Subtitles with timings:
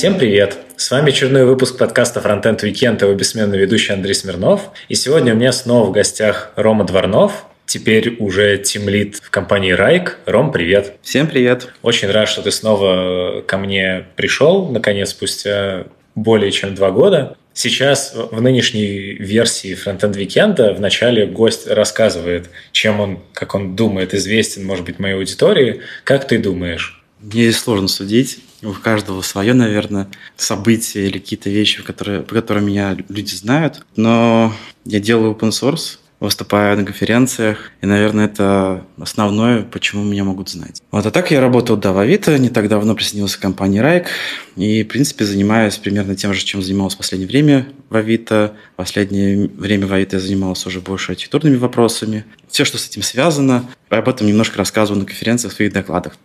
[0.00, 0.56] Всем привет!
[0.78, 4.70] С вами очередной выпуск подкаста Frontend Weekend, его бессменный ведущий Андрей Смирнов.
[4.88, 10.16] И сегодня у меня снова в гостях Рома Дворнов, теперь уже тимлит в компании Райк.
[10.24, 10.94] Ром, привет.
[11.02, 11.68] Всем привет.
[11.82, 17.36] Очень рад, что ты снова ко мне пришел, наконец, спустя более чем два года.
[17.52, 24.14] Сейчас в нынешней версии Frontend Weekend в начале гость рассказывает, чем он, как он думает,
[24.14, 25.82] известен, может быть, моей аудитории.
[26.04, 27.02] Как ты думаешь?
[27.20, 28.38] Мне сложно судить.
[28.62, 33.84] У каждого свое, наверное, события или какие-то вещи, которые, по которым меня люди знают.
[33.96, 34.52] Но
[34.84, 40.82] я делаю open source, выступаю на конференциях, и, наверное, это основное, почему меня могут знать.
[40.90, 44.08] Вот, а так я работал до в Авито, не так давно присоединился к компании Райк,
[44.56, 48.52] и, в принципе, занимаюсь примерно тем же, чем занимался в последнее время в Авито.
[48.74, 52.26] В последнее время в Авито я занимался уже больше архитектурными вопросами.
[52.48, 56.18] Все, что с этим связано, об этом немножко рассказываю на конференциях, в своих докладах.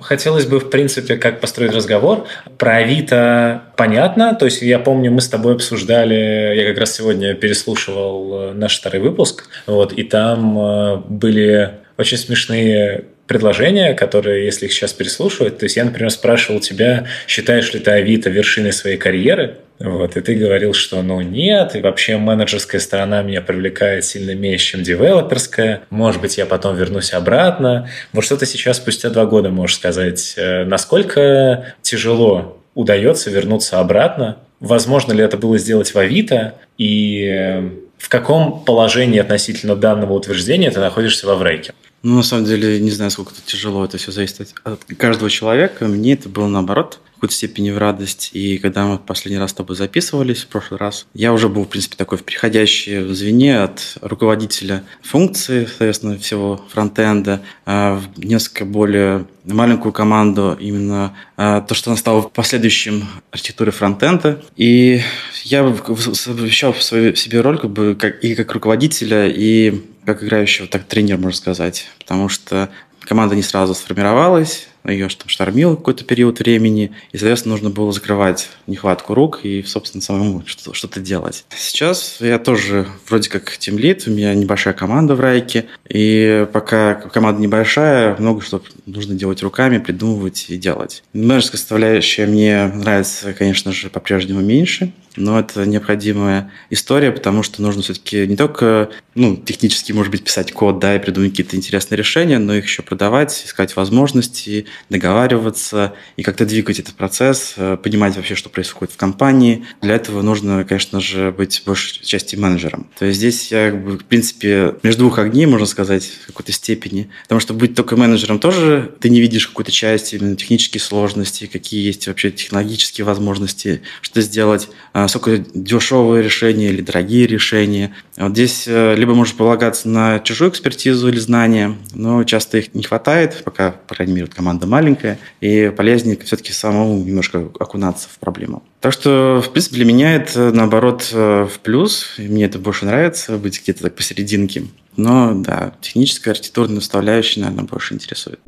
[0.00, 2.26] Хотелось бы, в принципе, как построить разговор.
[2.56, 4.34] Про Авито понятно.
[4.34, 8.76] То есть я помню, мы с тобой обсуждали, я как раз сегодня переслушивал э, наш
[8.76, 15.58] старый выпуск, вот, и там э, были очень смешные предложения, которые, если их сейчас переслушивать,
[15.58, 20.20] то есть я, например, спрашивал тебя, считаешь ли ты Авито вершиной своей карьеры, вот, и
[20.20, 25.82] ты говорил, что ну нет, и вообще менеджерская сторона меня привлекает сильно меньше, чем девелоперская.
[25.90, 27.88] Может быть, я потом вернусь обратно.
[28.12, 30.34] Вот что ты сейчас спустя два года можешь сказать?
[30.36, 34.38] Э, насколько тяжело удается вернуться обратно?
[34.58, 36.54] Возможно ли это было сделать в Авито?
[36.76, 41.72] И э, в каком положении относительно данного утверждения ты находишься во Врейке?
[42.02, 45.86] Ну, на самом деле, не знаю, сколько это тяжело, это все зависит от каждого человека.
[45.86, 48.30] Мне это было наоборот какой-то степени в радость.
[48.32, 51.68] И когда мы последний раз с тобой записывались, в прошлый раз, я уже был, в
[51.68, 59.26] принципе, такой в переходящей звене от руководителя функции, соответственно, всего фронтенда, а, в несколько более
[59.44, 64.40] маленькую команду, именно а, то, что настало в последующем архитектуре фронтенда.
[64.56, 65.00] И
[65.42, 65.74] я
[66.14, 71.36] совмещал в себе роль как бы и как руководителя, и как играющего, так тренер, можно
[71.36, 71.88] сказать.
[71.98, 72.70] Потому что
[73.00, 78.48] команда не сразу сформировалась, ее там штормил какой-то период времени, и, соответственно, нужно было закрывать
[78.66, 81.44] нехватку рук и, собственно, самому что-то делать.
[81.56, 87.40] Сейчас я тоже вроде как тимлит, у меня небольшая команда в Райке, и пока команда
[87.40, 91.02] небольшая, много что нужно делать руками, придумывать и делать.
[91.12, 97.82] Менеджерская составляющая мне нравится, конечно же, по-прежнему меньше, но это необходимая история, потому что нужно
[97.82, 102.38] все-таки не только ну, технически, может быть, писать код, да, и придумать какие-то интересные решения,
[102.38, 108.36] но их еще продавать, искать возможности, договариваться и как-то двигать этот процесс, э, понимать вообще,
[108.36, 109.66] что происходит в компании.
[109.82, 112.88] Для этого нужно, конечно же, быть большей части менеджером.
[112.98, 117.10] То есть здесь я, в принципе, между двух огней, можно сказать, в какой-то степени.
[117.24, 121.84] Потому что быть только менеджером тоже ты не видишь какую-то часть, именно технические сложности, какие
[121.84, 127.94] есть вообще технологические возможности, что сделать, а, сколько дешевые решения или дорогие решения.
[128.16, 132.82] Вот здесь э, либо можешь полагаться на чужую экспертизу или знания, но часто их не
[132.82, 138.62] хватает, пока, по крайней мере, команда маленькая, и полезнее все-таки самому немножко окунаться в проблему.
[138.80, 142.14] Так что, в принципе, для меня это, наоборот, э, в плюс.
[142.18, 144.64] И мне это больше нравится, быть где-то так посерединке.
[144.96, 148.40] Но, да, техническая архитектурная составляющая, наверное, больше интересует.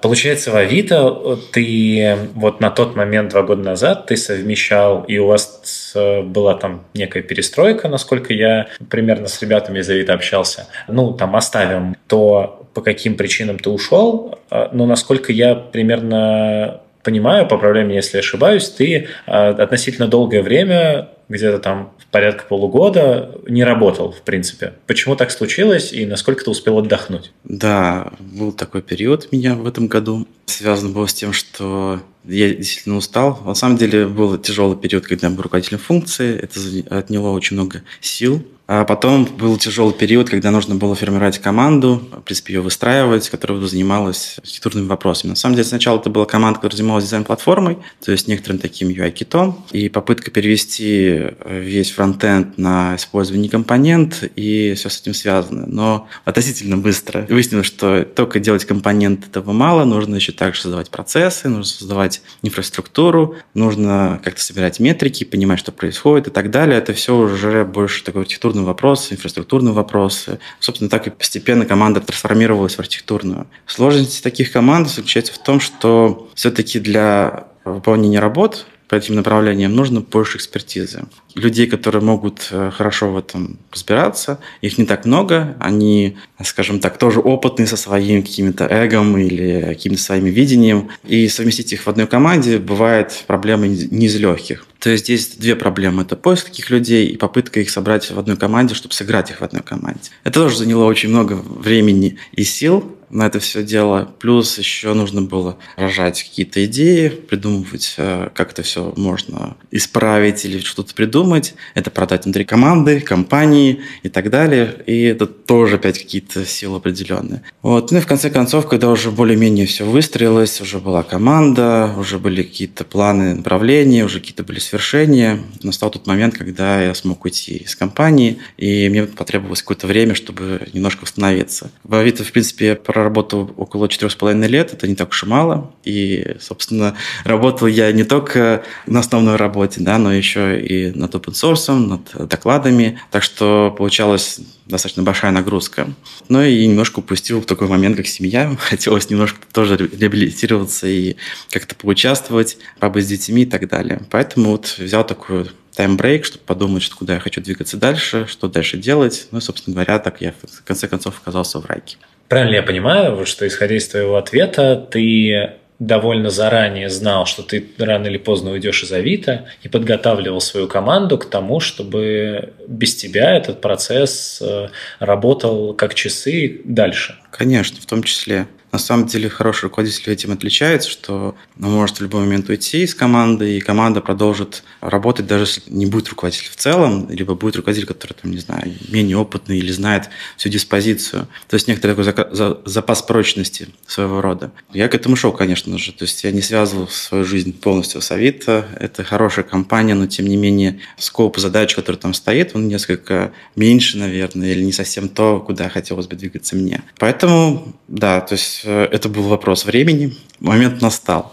[0.00, 5.26] Получается, в Авито ты вот на тот момент, два года назад, ты совмещал, и у
[5.26, 10.66] вас была там некая перестройка, насколько я примерно с ребятами из Авито общался.
[10.86, 17.48] Ну, там оставим то, по каким причинам ты ушел, э, но насколько я примерно понимаю,
[17.48, 24.12] поправляй меня, если ошибаюсь, ты э, относительно долгое время где-то там порядка полугода не работал,
[24.12, 24.74] в принципе.
[24.86, 27.32] Почему так случилось и насколько ты успел отдохнуть?
[27.44, 30.28] Да, был такой период у меня в этом году.
[30.44, 33.40] Связано было с тем, что я действительно устал.
[33.42, 36.38] На самом деле был тяжелый период, когда я был руководителем функции.
[36.38, 36.60] Это
[36.94, 38.44] отняло очень много сил.
[38.68, 43.58] А потом был тяжелый период, когда нужно было формировать команду, в принципе, ее выстраивать, которая
[43.62, 45.30] занималась архитектурными вопросами.
[45.30, 49.64] На самом деле, сначала это была команда, которая занималась дизайн-платформой, то есть некоторым таким UI-китом,
[49.72, 55.64] и попытка перевести весь фронтенд на использование компонент, и все с этим связано.
[55.66, 61.48] Но относительно быстро выяснилось, что только делать компонент этого мало, нужно еще также создавать процессы,
[61.48, 66.76] нужно создавать инфраструктуру, нужно как-то собирать метрики, понимать, что происходит и так далее.
[66.76, 70.38] Это все уже больше такой архитектурный архитектурные вопросы, инфраструктурные вопросы.
[70.60, 73.46] Собственно, так и постепенно команда трансформировалась в архитектурную.
[73.66, 80.00] Сложность таких команд заключается в том, что все-таки для выполнения работ по этим направлениям нужно
[80.00, 81.04] больше экспертизы.
[81.34, 85.56] Людей, которые могут э, хорошо в этом разбираться, их не так много.
[85.60, 90.88] Они, скажем так, тоже опытные со своим каким-то эгом или каким-то своим видением.
[91.04, 94.66] И совместить их в одной команде бывает проблемой не из легких.
[94.78, 96.02] То есть здесь две проблемы.
[96.02, 99.44] Это поиск таких людей и попытка их собрать в одной команде, чтобы сыграть их в
[99.44, 100.10] одной команде.
[100.24, 104.10] Это тоже заняло очень много времени и сил, на это все дело.
[104.18, 110.58] Плюс еще нужно было рожать какие-то идеи, придумывать, э, как это все можно исправить или
[110.58, 111.54] что-то придумать.
[111.74, 114.76] Это продать внутри команды, компании и так далее.
[114.86, 117.42] И это тоже опять какие-то силы определенные.
[117.62, 117.90] Вот.
[117.90, 122.42] Ну и в конце концов, когда уже более-менее все выстроилось, уже была команда, уже были
[122.42, 127.76] какие-то планы направления, уже какие-то были свершения, настал тот момент, когда я смог уйти из
[127.76, 131.70] компании, и мне потребовалось какое-то время, чтобы немножко восстановиться.
[131.88, 135.72] Авито, в принципе, проработал около четырех с половиной лет, это не так уж и мало.
[135.84, 141.32] И, собственно, работал я не только на основной работе, да, но еще и над open
[141.32, 142.98] source, над докладами.
[143.12, 145.88] Так что получалась достаточно большая нагрузка.
[146.28, 148.54] Но и немножко упустил в такой момент, как семья.
[148.60, 151.16] Хотелось немножко тоже реабилитироваться и
[151.50, 154.02] как-то поучаствовать, побыть с детьми и так далее.
[154.10, 158.76] Поэтому вот взял такую тайм-брейк, чтобы подумать, что куда я хочу двигаться дальше, что дальше
[158.76, 159.28] делать.
[159.30, 161.96] Ну, собственно говоря, так я в конце концов оказался в райке.
[162.28, 168.06] Правильно я понимаю, что исходя из твоего ответа, ты довольно заранее знал, что ты рано
[168.06, 173.60] или поздно уйдешь из Авито и подготавливал свою команду к тому, чтобы без тебя этот
[173.60, 177.16] процесс э, работал как часы дальше.
[177.30, 178.46] Конечно, в том числе.
[178.70, 182.94] На самом деле хороший руководитель этим отличается, что он может в любой момент уйти из
[182.94, 187.86] команды, и команда продолжит работать, даже если не будет руководитель в целом, либо будет руководитель,
[187.86, 191.28] который, там, не знаю, менее опытный или знает всю диспозицию.
[191.48, 192.26] То есть некоторый такой
[192.66, 194.52] запас прочности своего рода.
[194.72, 195.92] Я к этому шел, конечно же.
[195.92, 198.66] То есть я не связывал свою жизнь полностью с Авито.
[198.78, 203.96] Это хорошая компания, но тем не менее скоп задач, который там стоит, он несколько меньше,
[203.98, 206.82] наверное, или не совсем то, куда хотелось бы двигаться мне.
[206.98, 210.14] Поэтому, да, то есть Э, это был вопрос времени.
[210.40, 211.32] Момент настал.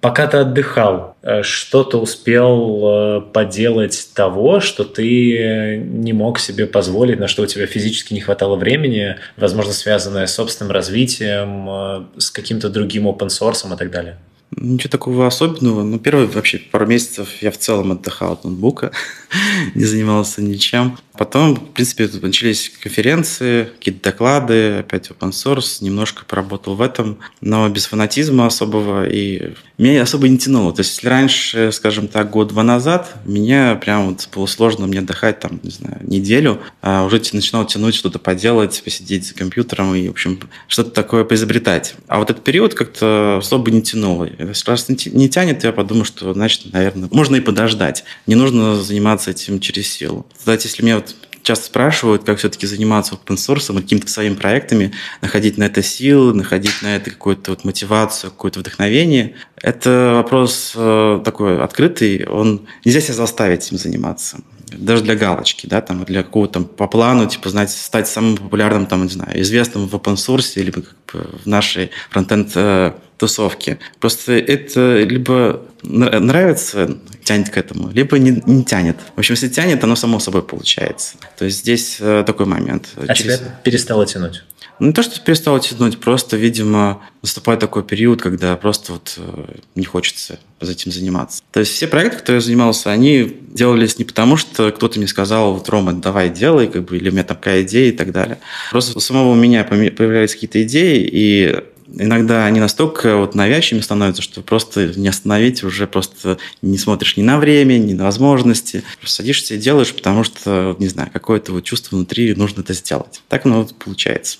[0.00, 6.66] Пока ты отдыхал, э, что ты успел э, поделать того, что ты не мог себе
[6.66, 12.30] позволить, на что у тебя физически не хватало времени, возможно, связанное с собственным развитием, с
[12.30, 14.18] каким-то другим open source и так далее?
[14.52, 15.82] Ничего такого особенного.
[15.82, 18.92] Ну, первые вообще пару месяцев я в целом отдыхал от ноутбука,
[19.74, 20.96] не занимался ничем.
[21.16, 27.68] Потом, в принципе, начались конференции, какие-то доклады, опять open source, немножко поработал в этом, но
[27.68, 30.72] без фанатизма особого, и меня особо не тянуло.
[30.72, 35.40] То есть, если раньше, скажем так, год-два назад, меня прям вот было сложно мне отдыхать
[35.40, 40.12] там, не знаю, неделю, а уже начинал тянуть что-то поделать, посидеть за компьютером и, в
[40.12, 40.38] общем,
[40.68, 41.94] что-то такое поизобретать.
[42.08, 44.28] А вот этот период как-то особо не тянуло.
[44.38, 48.04] Раз не тянет, я подумал, что, значит, наверное, можно и подождать.
[48.26, 50.26] Не нужно заниматься этим через силу.
[50.36, 54.92] Кстати, если мне вот часто спрашивают, как все-таки заниматься open source, какими-то своими проектами,
[55.22, 59.36] находить на это силы, находить на это какую-то вот мотивацию, какое-то вдохновение.
[59.56, 65.80] Это вопрос э, такой открытый, он нельзя себя заставить им заниматься даже для галочки, да,
[65.80, 69.88] там, для какого-то там по плану, типа, знаете, стать самым популярным, там, не знаю, известным
[69.88, 73.78] в open source или как бы в нашей фронтенд э, тусовке.
[74.00, 78.96] Просто это либо нравится, тянет к этому, либо не, не тянет.
[79.14, 81.16] В общем, если тянет, оно само собой получается.
[81.38, 82.88] То есть здесь э, такой момент.
[82.96, 83.38] А Через...
[83.38, 84.42] тебя перестало тянуть?
[84.78, 89.84] Не то, что перестало тянуть, просто, видимо, наступает такой период, когда просто вот э, не
[89.84, 91.42] хочется за этим заниматься.
[91.52, 95.54] То есть все проекты, которые я занимался, они делались не потому, что кто-то мне сказал,
[95.54, 98.38] вот, Рома, давай делай, как бы, или у меня такая идея и так далее.
[98.70, 104.42] Просто у самого меня появлялись какие-то идеи, и иногда они настолько вот навязчивыми становятся, что
[104.42, 108.82] просто не остановить уже просто не смотришь ни на время, ни на возможности.
[108.98, 113.22] Просто садишься и делаешь, потому что, не знаю, какое-то вот чувство внутри нужно это сделать.
[113.28, 114.38] Так оно вот получается.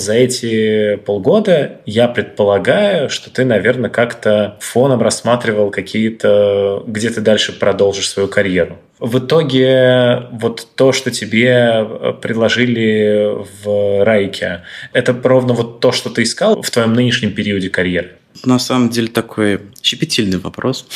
[0.00, 7.52] За эти полгода я предполагаю, что ты, наверное, как-то фоном рассматривал какие-то, где ты дальше
[7.52, 8.78] продолжишь свою карьеру.
[8.98, 11.86] В итоге вот то, что тебе
[12.22, 14.62] предложили в Райке,
[14.94, 18.12] это ровно вот то, что ты искал в твоем нынешнем периоде карьеры?
[18.44, 20.86] На самом деле такой щепетильный вопрос.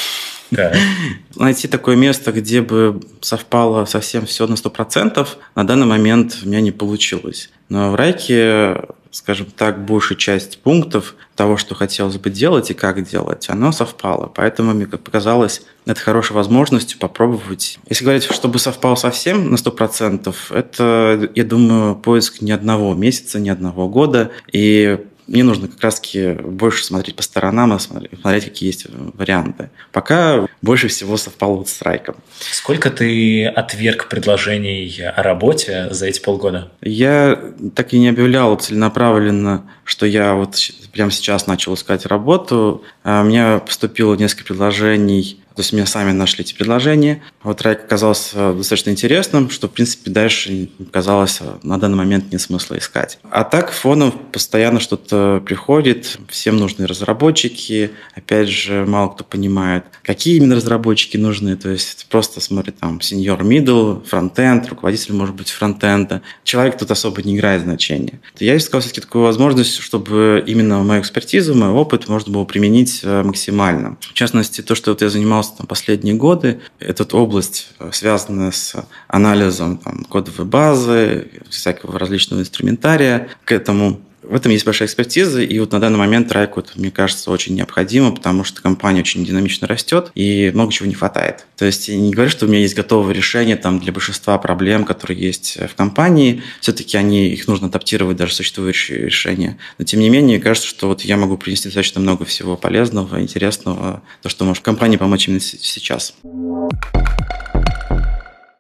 [0.51, 0.73] Да.
[1.37, 6.61] Найти такое место, где бы совпало совсем все на 100%, на данный момент у меня
[6.61, 7.51] не получилось.
[7.69, 13.03] Но в Райке, скажем так, большая часть пунктов того, что хотелось бы делать и как
[13.09, 14.31] делать, оно совпало.
[14.35, 17.79] Поэтому мне показалось, это хорошей возможностью попробовать.
[17.89, 23.49] Если говорить, чтобы совпало совсем на 100%, это, я думаю, поиск ни одного месяца, ни
[23.49, 24.31] одного года.
[24.53, 29.71] И мне нужно как раз-таки больше смотреть по сторонам и смотреть, какие есть варианты.
[29.93, 32.17] Пока больше всего совпало вот с Райком.
[32.39, 36.71] Сколько ты отверг предложений о работе за эти полгода?
[36.81, 37.39] Я
[37.75, 40.57] так и не объявлял целенаправленно, что я вот
[40.93, 42.85] прямо сейчас начал искать работу.
[43.03, 47.23] А, у меня поступило несколько предложений то есть меня сами нашли эти предложения.
[47.43, 52.79] Вот трек оказался достаточно интересным, что, в принципе, дальше казалось на данный момент нет смысла
[52.79, 53.19] искать.
[53.31, 57.93] А так фоном постоянно что-то приходит, всем нужны разработчики.
[58.15, 61.57] Опять же, мало кто понимает, какие именно разработчики нужны.
[61.57, 66.23] То есть просто смотрит там senior, middle, фронтенд, руководитель может быть фронтенда.
[66.43, 68.21] Человек тут особо не играет значения.
[68.41, 73.23] Я искал все-таки такую возможность, чтобы именно мою экспертизу, мой опыт можно было применить э,
[73.23, 73.97] максимально.
[74.01, 76.61] В частности, то, что вот я занимался занимался там, последние годы.
[76.79, 78.75] Эта область, э, связанная с
[79.09, 85.59] анализом там, кодовой базы, всякого различного инструментария к этому, в этом есть большая экспертиза, и
[85.59, 89.67] вот на данный момент Райку, это, мне кажется, очень необходимо, потому что компания очень динамично
[89.67, 91.47] растет, и много чего не хватает.
[91.57, 94.85] То есть я не говорю, что у меня есть готовое решение там, для большинства проблем,
[94.85, 96.43] которые есть в компании.
[96.61, 99.59] Все-таки они, их нужно адаптировать, даже существующие решения.
[99.79, 104.03] Но тем не менее, кажется, что вот я могу принести достаточно много всего полезного, интересного,
[104.23, 106.15] то, что может компании помочь именно сейчас.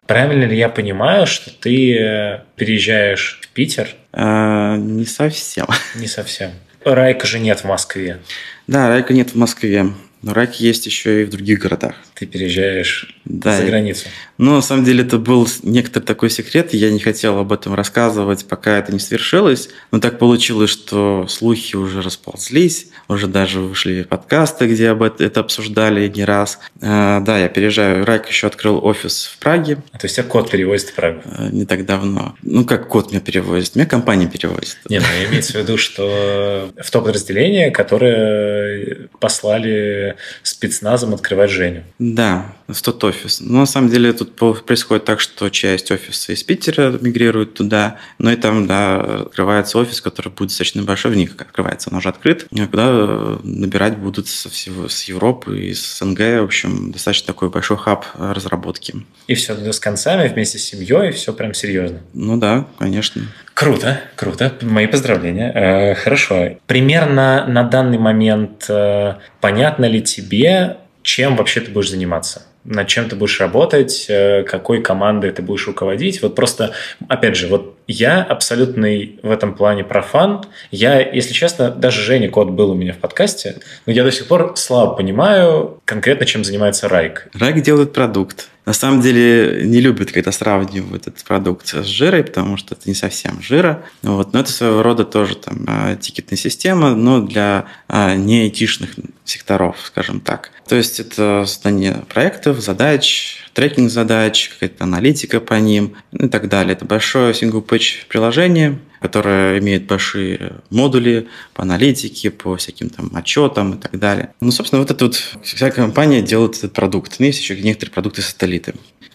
[0.06, 3.88] Правильно ли я понимаю, что ты э, переезжаешь в Питер?
[4.16, 5.66] А, не совсем.
[5.96, 6.52] Не совсем.
[6.84, 8.20] Райка же нет в Москве.
[8.66, 9.86] Да, Райка нет в Москве.
[10.22, 11.96] Но рак есть еще и в других городах.
[12.24, 14.06] Ты переезжаешь да, за границу.
[14.38, 18.46] Ну, на самом деле, это был некоторый такой секрет, я не хотел об этом рассказывать,
[18.46, 19.68] пока это не свершилось.
[19.92, 25.40] Но так получилось, что слухи уже расползлись, уже даже вышли подкасты, где об это, это
[25.40, 26.58] обсуждали не раз.
[26.80, 28.06] А, да, я переезжаю.
[28.06, 29.78] Райк еще открыл офис в Праге.
[29.92, 31.20] А, то есть, тебя код перевозит в Прагу?
[31.26, 32.34] А, не так давно.
[32.42, 33.76] Ну, как код меня перевозит?
[33.76, 34.78] Меня компания перевозит.
[34.88, 41.82] Нет, ну, имеется в виду, что в то подразделение, которое послали спецназом открывать Женю.
[42.14, 43.40] Да, в тот офис.
[43.40, 48.30] Но на самом деле тут происходит так, что часть офиса из Питера мигрирует туда, но
[48.30, 52.46] и там, да, открывается офис, который будет достаточно большой, в них открывается, он уже открыт,
[52.70, 57.78] куда набирать будут со всего, с Европы и с СНГ, в общем, достаточно такой большой
[57.78, 58.94] хаб разработки.
[59.26, 62.00] И все с концами, вместе с семьей, все прям серьезно.
[62.12, 63.22] Ну да, конечно.
[63.54, 64.52] Круто, круто.
[64.62, 65.52] Мои поздравления.
[65.52, 66.58] Э, хорошо.
[66.66, 72.42] Примерно на данный момент э, понятно ли тебе, чем вообще ты будешь заниматься?
[72.64, 76.22] над чем ты будешь работать, э, какой командой ты будешь руководить.
[76.22, 76.72] Вот просто,
[77.08, 80.44] опять же, вот я абсолютный в этом плане профан.
[80.70, 84.26] Я, если честно, даже Женя Кот был у меня в подкасте, но я до сих
[84.26, 87.28] пор слабо понимаю конкретно, чем занимается Райк.
[87.34, 88.48] Райк делает продукт.
[88.66, 92.94] На самом деле не любят, когда сравнивают этот продукт с жирой, потому что это не
[92.94, 93.84] совсем жира.
[94.02, 94.32] Вот.
[94.32, 98.90] Но это своего рода тоже там а, тикетная система, но для а, не айтишных
[99.24, 100.50] секторов, скажем так.
[100.66, 106.72] То есть это создание проектов, задач, трекинг задач, какая-то аналитика по ним и так далее.
[106.72, 113.80] Это большое single-page приложение, которое имеет большие модули по аналитике, по всяким там отчетам и
[113.80, 114.34] так далее.
[114.40, 117.18] Ну, собственно, вот эта вот вся компания делает этот продукт.
[117.18, 118.74] Но есть еще некоторые продукты-сателлиты.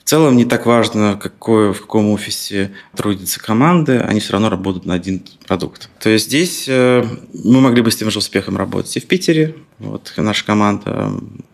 [0.09, 4.95] Целом не так важно, какой, в каком офисе трудятся команды, они все равно работают на
[4.95, 5.87] один продукт.
[5.99, 9.53] То есть здесь э, мы могли бы с тем же успехом работать и в Питере.
[9.77, 11.11] Вот наша команда,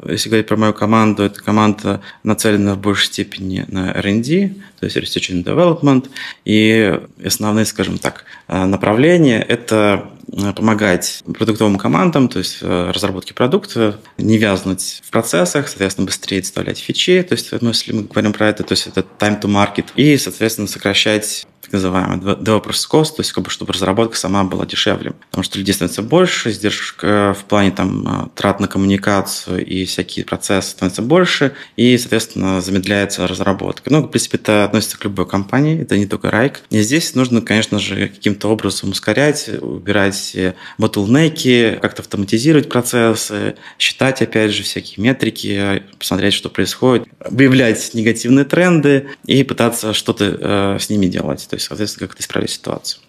[0.08, 4.96] если говорить про мою команду, это команда нацелена в большей степени на R&D, то есть
[4.96, 6.10] Research and Development.
[6.46, 10.12] И основные, скажем так, э, направления– это
[10.56, 16.80] помогать продуктовым командам, то есть э, разработке продукта, не вязнуть в процессах, соответственно, быстрее доставлять
[16.80, 19.86] фичи, то есть, ну, если мы говорим про это, то есть это time to market,
[19.96, 24.66] и, соответственно, сокращать так называемый developers cost, то есть как бы, чтобы разработка сама была
[24.66, 25.14] дешевле.
[25.30, 30.72] Потому что людей становится больше, издержек в плане там, трат на коммуникацию и всякие процессы
[30.72, 33.92] становятся больше, и, соответственно, замедляется разработка.
[33.92, 36.62] Ну, в принципе, это относится к любой компании, это не только Райк.
[36.70, 40.36] И здесь нужно, конечно же, каким-то образом ускорять, убирать
[40.80, 49.10] bottleneck, как-то автоматизировать процессы, считать, опять же, всякие метрики, посмотреть, что происходит, выявлять негативные тренды
[49.26, 53.02] и пытаться что-то э, с ними делать то есть, соответственно, как-то исправить ситуацию.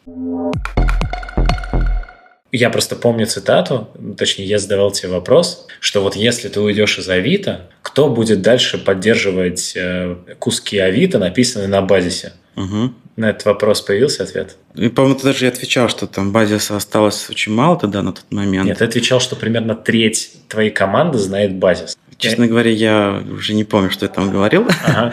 [2.53, 7.09] Я просто помню цитату, точнее, я задавал тебе вопрос, что вот если ты уйдешь из
[7.09, 12.35] Авито, кто будет дальше поддерживать э, куски Авито, написанные на базисе?
[12.55, 12.95] Угу.
[13.17, 14.57] На этот вопрос появился ответ?
[14.77, 18.69] И, по-моему, ты даже отвечал, что там базиса осталось очень мало тогда на тот момент.
[18.69, 21.99] Нет, ты отвечал, что примерно треть твоей команды знает базис.
[22.17, 24.69] Честно говоря, я уже не помню, что я там говорил.
[24.85, 25.13] Ага.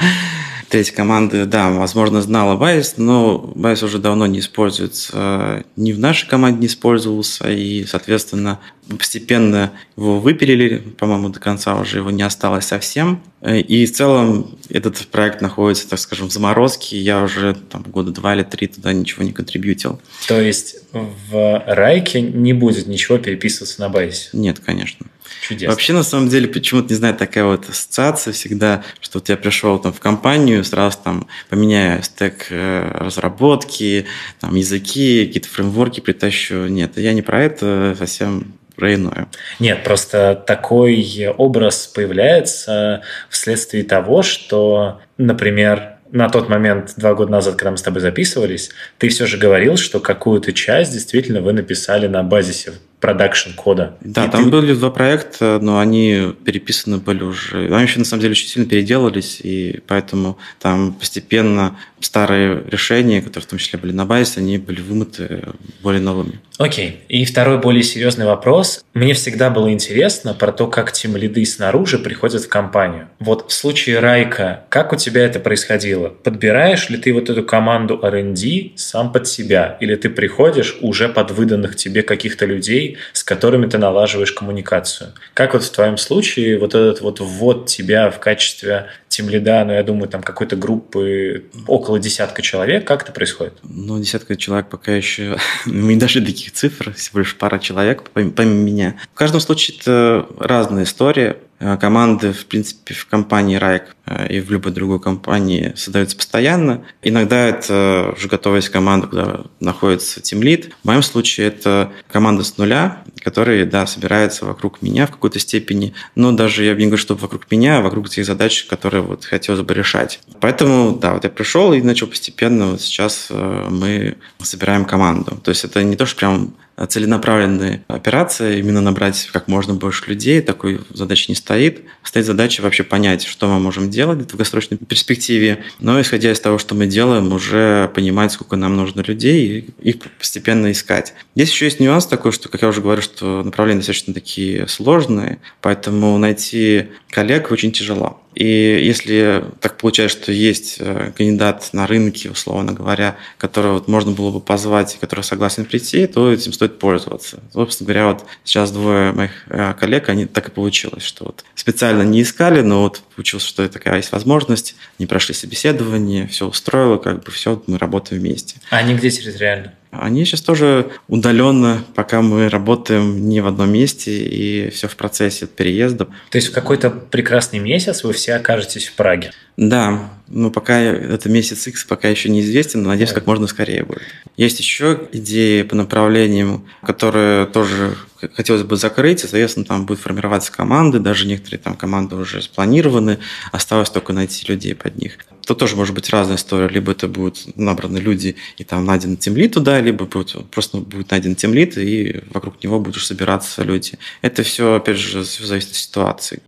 [0.74, 6.28] Треть команды, да, возможно, знала базис, но базис уже давно не используется, ни в нашей
[6.28, 8.60] команде не использовался, и, соответственно,
[8.98, 13.22] постепенно его выпилили, по-моему, до конца уже его не осталось совсем.
[13.46, 16.98] И в целом этот проект находится, так скажем, в заморозке.
[16.98, 20.02] Я уже там, года два или три туда ничего не контрибьютил.
[20.28, 24.30] То есть в Райке не будет ничего переписываться на базе?
[24.34, 25.06] Нет, конечно.
[25.42, 25.70] Чудесно.
[25.70, 29.80] Вообще, на самом деле, почему-то, не знаю, такая вот ассоциация всегда, что вот я пришел
[29.80, 34.06] там в компанию, сразу там поменяю стек э, разработки,
[34.40, 36.68] там языки, какие-то фреймворки притащу.
[36.68, 39.28] Нет, я не про это, совсем про иное.
[39.60, 47.56] Нет, просто такой образ появляется вследствие того, что, например, на тот момент, два года назад,
[47.56, 52.06] когда мы с тобой записывались, ты все же говорил, что какую-то часть действительно вы написали
[52.08, 52.74] на базисе
[53.04, 53.98] продакшн кода.
[54.00, 54.50] Да, и там ты...
[54.50, 57.66] были два проекта, но они переписаны были уже.
[57.76, 63.46] Они еще на самом деле очень сильно переделались, и поэтому там постепенно старые решения, которые
[63.46, 65.44] в том числе были на базе, они были вымыты
[65.82, 66.40] более новыми.
[66.58, 66.90] Окей.
[66.90, 66.94] Okay.
[67.10, 68.84] И второй более серьезный вопрос.
[68.94, 73.10] Мне всегда было интересно про то, как тем лиды снаружи приходят в компанию.
[73.20, 76.10] Вот в случае Райка, как у тебя это происходило?
[76.10, 79.78] Подбираешь ли ты вот эту команду R&D сам под себя?
[79.80, 85.14] Или ты приходишь уже под выданных тебе каких-то людей, с которыми ты налаживаешь коммуникацию?
[85.34, 89.74] Как вот в твоем случае вот этот вот ввод тебя в качестве тем лида, ну,
[89.74, 92.88] я думаю, там какой-то группы около десятка человек.
[92.88, 93.54] Как это происходит?
[93.64, 95.38] Ну, десятка человек пока еще...
[95.66, 98.96] Мы не до таких цифр, всего лишь пара человек, помимо меня.
[99.14, 101.38] В каждом случае это разная история.
[101.64, 106.84] Э, команды, в принципе, в компании Райк э, и в любой другой компании создаются постоянно.
[107.02, 110.74] Иногда это уже готовая команда, куда находится тимлит.
[110.84, 115.94] В моем случае это команда с нуля, которая, да, собирается вокруг меня в какой-то степени.
[116.16, 119.62] Но даже я не говорю, что вокруг меня, а вокруг тех задач, которые вот хотелось
[119.62, 120.20] бы решать.
[120.40, 125.40] Поэтому, да, вот я пришел и начал постепенно, вот сейчас э, мы собираем команду.
[125.44, 126.54] То есть это не то, что прям
[126.88, 131.82] целенаправленная операция, именно набрать как можно больше людей, такой задачи не стоит.
[132.04, 136.58] Стоит задача вообще понять, что мы можем делать в долгосрочной перспективе, но исходя из того,
[136.58, 141.14] что мы делаем, уже понимать, сколько нам нужно людей и их постепенно искать.
[141.36, 145.40] Здесь еще есть нюанс такой, что, как я уже говорю, что направления достаточно такие сложные,
[145.62, 148.23] поэтому найти коллег очень тяжело.
[148.36, 154.12] И если так получается, что есть э, кандидат на рынке, условно говоря, которого вот можно
[154.12, 157.40] было бы позвать, который согласен прийти, то этим стоит пользоваться.
[157.54, 162.02] Собственно говоря, вот сейчас двое моих э, коллег, они так и получилось, что вот специально
[162.04, 167.24] не искали, но вот получилось, что такая есть возможность, не прошли собеседование, все устроило, как
[167.24, 168.56] бы все, мы работаем вместе.
[168.70, 169.74] А они где территориально?
[170.00, 175.46] Они сейчас тоже удаленно, пока мы работаем не в одном месте и все в процессе
[175.46, 176.06] переезда.
[176.30, 179.32] То есть в какой-то прекрасный месяц вы все окажетесь в Праге?
[179.56, 184.02] Да, ну пока это месяц X пока еще неизвестен, но надеюсь, как можно скорее будет.
[184.36, 187.96] Есть еще идеи по направлениям, которые тоже
[188.34, 193.20] хотелось бы закрыть, и, соответственно, там будет формироваться команды, даже некоторые там команды уже спланированы,
[193.52, 195.18] осталось только найти людей под них.
[195.46, 199.54] То тоже может быть разная история, либо это будут набраны люди и там найден темлит
[199.54, 203.94] туда, либо будет, просто будет найден темлит, и вокруг него будут собираться люди.
[204.22, 206.42] Это все, опять же, все зависит от ситуации.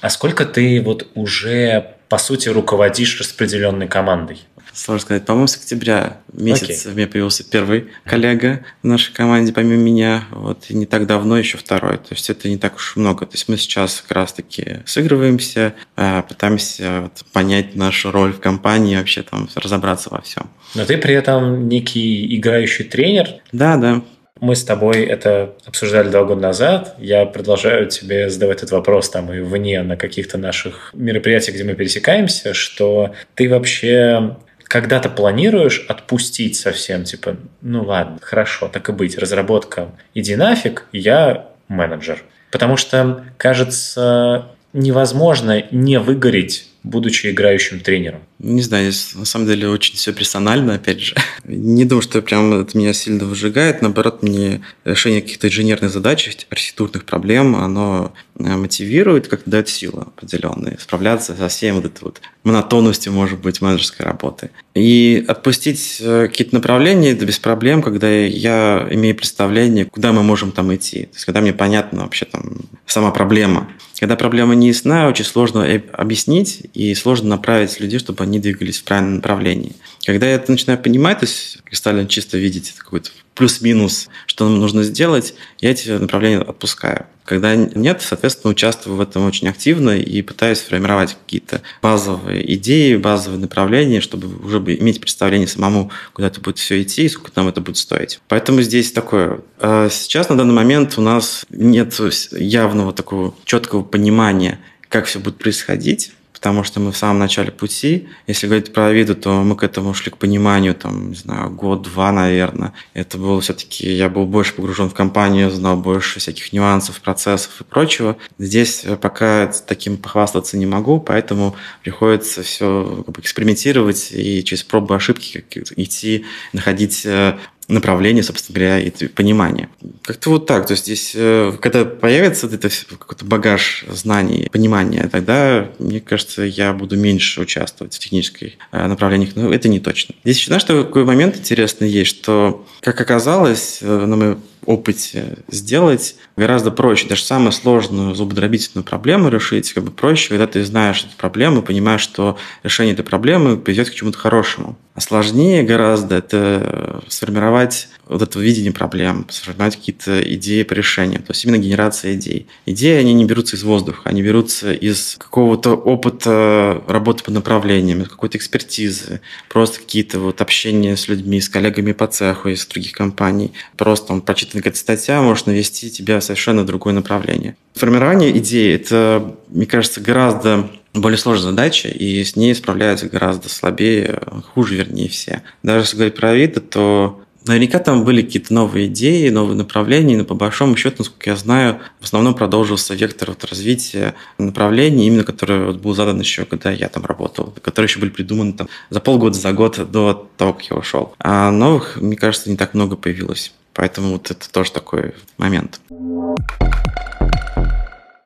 [0.00, 4.40] А сколько ты вот уже, по сути, руководишь распределенной командой?
[4.72, 5.26] Сложно сказать.
[5.26, 6.92] По-моему, с октября месяца okay.
[6.92, 10.24] у меня появился первый коллега в нашей команде, помимо меня.
[10.30, 11.98] Вот, и не так давно еще второй.
[11.98, 13.26] То есть это не так уж много.
[13.26, 18.96] То есть мы сейчас как раз-таки сыгрываемся, а, пытаемся вот, понять нашу роль в компании,
[18.96, 20.50] вообще там разобраться во всем.
[20.74, 23.28] Но ты при этом некий играющий тренер.
[23.52, 24.02] Да, да.
[24.42, 26.96] Мы с тобой это обсуждали два года назад.
[26.98, 31.74] Я продолжаю тебе задавать этот вопрос там и вне на каких-то наших мероприятиях, где мы
[31.74, 34.36] пересекаемся, что ты вообще
[34.72, 41.48] когда-то планируешь отпустить совсем, типа, ну ладно, хорошо, так и быть, разработка, иди нафиг, я
[41.68, 42.22] менеджер.
[42.50, 48.20] Потому что, кажется, невозможно не выгореть будучи играющим тренером?
[48.38, 51.14] Не знаю, на самом деле очень все персонально, опять же.
[51.44, 53.82] Не думаю, что прям это меня сильно выжигает.
[53.82, 60.76] Наоборот, мне решение каких-то инженерных задач, архитектурных проблем, оно э, мотивирует, как дает силы определенные,
[60.80, 64.50] справляться со всей вот этой вот монотонностью, может быть, менеджерской работы.
[64.74, 70.50] И отпустить э, какие-то направления это без проблем, когда я имею представление, куда мы можем
[70.50, 71.04] там идти.
[71.04, 73.68] То есть, когда мне понятна вообще там сама проблема.
[74.00, 78.84] Когда проблема не ясна, очень сложно объяснить и сложно направить людей, чтобы они двигались в
[78.84, 79.72] правильном направлении.
[80.04, 84.82] Когда я это начинаю понимать, то есть кристально чисто видеть какой-то плюс-минус, что нам нужно
[84.82, 87.06] сделать, я эти направления отпускаю.
[87.24, 93.40] Когда нет, соответственно, участвую в этом очень активно и пытаюсь формировать какие-то базовые идеи, базовые
[93.40, 97.60] направления, чтобы уже иметь представление самому, куда это будет все идти и сколько нам это
[97.60, 98.20] будет стоить.
[98.28, 99.40] Поэтому здесь такое.
[99.60, 101.94] А сейчас на данный момент у нас нет
[102.32, 104.58] явного такого четкого понимания,
[104.88, 108.08] как все будет происходить потому что мы в самом начале пути.
[108.26, 112.10] Если говорить про виду, то мы к этому шли к пониманию, там, не знаю, год-два,
[112.10, 112.72] наверное.
[112.94, 117.64] Это было все-таки, я был больше погружен в компанию, знал больше всяких нюансов, процессов и
[117.64, 118.16] прочего.
[118.40, 124.96] Здесь пока таким похвастаться не могу, поэтому приходится все как бы, экспериментировать и через пробы
[124.96, 125.44] ошибки
[125.76, 127.38] идти, находить э,
[127.72, 129.68] направление, собственно говоря, и понимание.
[130.02, 130.66] Как-то вот так.
[130.66, 136.72] То есть здесь, э, когда появится это какой-то багаж знаний, понимания, тогда, мне кажется, я
[136.72, 139.30] буду меньше участвовать в технических э, направлениях.
[139.34, 140.14] Но это не точно.
[140.24, 146.16] Здесь еще, знаешь, такой момент интересный есть, что, как оказалось, э, на моем опыте сделать
[146.36, 147.08] гораздо проще.
[147.08, 152.00] Даже самую сложную зубодробительную проблему решить как бы проще, когда ты знаешь эту проблему, понимаешь,
[152.00, 154.76] что решение этой проблемы приведет к чему-то хорошему.
[154.94, 161.22] А сложнее гораздо это сформировать вот это видение проблем, сформировать какие-то идеи по решениям.
[161.22, 162.46] То есть именно генерация идей.
[162.66, 168.38] Идеи, они не берутся из воздуха, они берутся из какого-то опыта работы по направлениям, какой-то
[168.38, 173.52] экспертизы, просто какие-то вот общения с людьми, с коллегами по цеху из других компаний.
[173.76, 177.56] Просто там, прочитанная какая-то статья может навести тебя в совершенно другое направление.
[177.74, 184.20] Формирование идеи– это, мне кажется, гораздо более сложная задача, и с ней справляются гораздо слабее,
[184.52, 185.42] хуже, вернее, все.
[185.62, 190.24] Даже если говорить про Авито, то Наверняка там были какие-то новые идеи, новые направления, но
[190.24, 195.66] по большому счету, насколько я знаю, в основном продолжился вектор вот развития направлений, именно который
[195.66, 199.36] вот был задан еще, когда я там работал, которые еще были придуманы там за полгода,
[199.38, 201.14] за год до того, как я ушел.
[201.18, 203.52] А новых, мне кажется, не так много появилось.
[203.74, 205.80] Поэтому вот это тоже такой момент.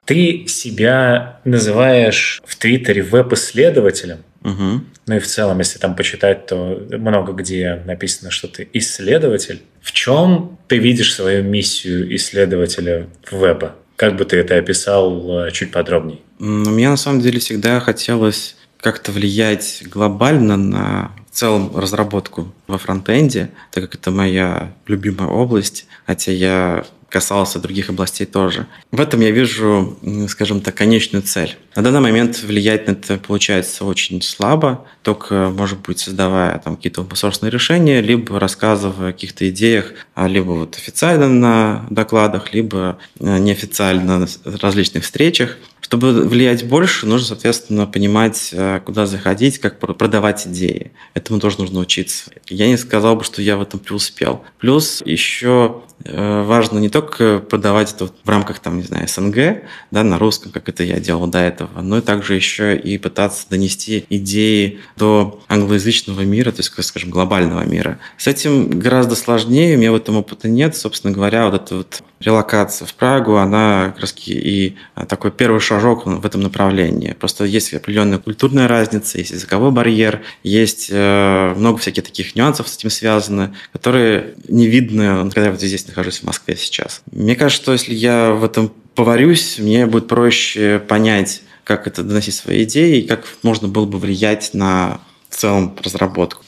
[0.04, 4.18] Ты себя называешь в Твиттере веб-исследователем.
[4.46, 4.80] Угу.
[5.08, 9.62] Ну и в целом, если там почитать, то много где написано, что ты исследователь.
[9.82, 13.74] В чем ты видишь свою миссию исследователя веба?
[13.96, 16.20] Как бы ты это описал э, чуть подробнее?
[16.38, 23.50] Мне на самом деле всегда хотелось как-то влиять глобально на в целом разработку во фронтенде,
[23.72, 28.66] так как это моя любимая область, хотя я касался других областей тоже.
[28.90, 29.96] В этом я вижу,
[30.28, 31.56] скажем так, конечную цель.
[31.74, 37.02] На данный момент влиять на это получается очень слабо, только, может быть, создавая там какие-то
[37.02, 43.38] open решения, либо рассказывая о каких-то идеях, а, либо вот официально на докладах, либо э,
[43.38, 44.26] неофициально на
[44.60, 45.56] различных встречах.
[45.80, 50.90] Чтобы влиять больше, нужно, соответственно, понимать, э, куда заходить, как продавать идеи.
[51.14, 52.32] Этому тоже нужно учиться.
[52.48, 54.42] Я не сказал бы, что я в этом преуспел.
[54.58, 60.18] Плюс еще важно не только продавать это в рамках, там, не знаю, СНГ, да, на
[60.18, 64.80] русском, как это я делал до этого, но и также еще и пытаться донести идеи
[64.96, 67.98] до англоязычного мира, то есть, скажем, глобального мира.
[68.16, 70.76] С этим гораздо сложнее, у меня в этом опыта нет.
[70.76, 75.60] Собственно говоря, вот эта вот релокация в Прагу, она как раз и а, такой первый
[75.60, 77.12] шажок в этом направлении.
[77.12, 82.76] Просто есть определенная культурная разница, есть языковой барьер, есть э, много всяких таких нюансов с
[82.76, 87.02] этим связаны, которые не видны, когда вот здесь нахожусь в Москве сейчас.
[87.10, 92.34] Мне кажется, что если я в этом поварюсь, мне будет проще понять, как это доносить
[92.34, 96.42] свои идеи и как можно было бы влиять на в целом разработку.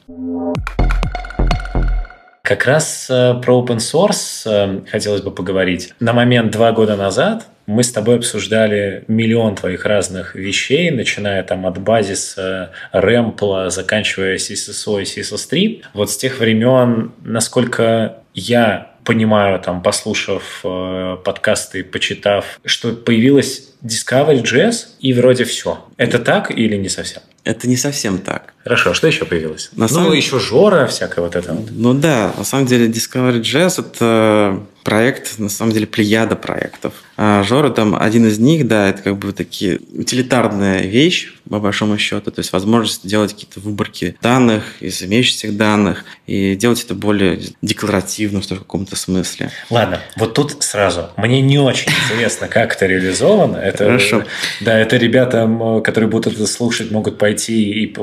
[2.42, 5.92] Как раз э, про open source э, хотелось бы поговорить.
[6.00, 11.66] На момент два года назад мы с тобой обсуждали миллион твоих разных вещей, начиная там
[11.66, 15.82] от базиса рэмпла, заканчивая CSSO и CSS3.
[15.92, 24.74] Вот с тех времен, насколько я понимаю, там, послушав э, подкасты, почитав, что появилась Discovery.js
[25.00, 25.78] и вроде все.
[25.96, 27.22] Это так или не совсем?
[27.42, 28.52] Это не совсем так.
[28.64, 29.70] Хорошо, а что еще появилось?
[29.72, 30.12] На ну, самом...
[30.12, 31.70] еще Жора, всякое вот это вот.
[31.70, 36.94] Ну да, на самом деле Discovery.js– это проект, на самом деле, плеяда проектов.
[37.18, 41.98] А Жора там один из них, да, это как бы такие утилитарная вещь, по большому
[41.98, 47.38] счету, то есть возможность делать какие-то выборки данных из имеющихся данных и делать это более
[47.60, 49.50] декларативно, в каком-то смысле.
[49.68, 51.10] Ладно, вот тут сразу.
[51.18, 53.58] Мне не очень интересно, как это реализовано.
[53.58, 54.24] Это, Хорошо.
[54.62, 55.46] Да, это ребята,
[55.84, 57.94] которые будут это слушать, могут пойти и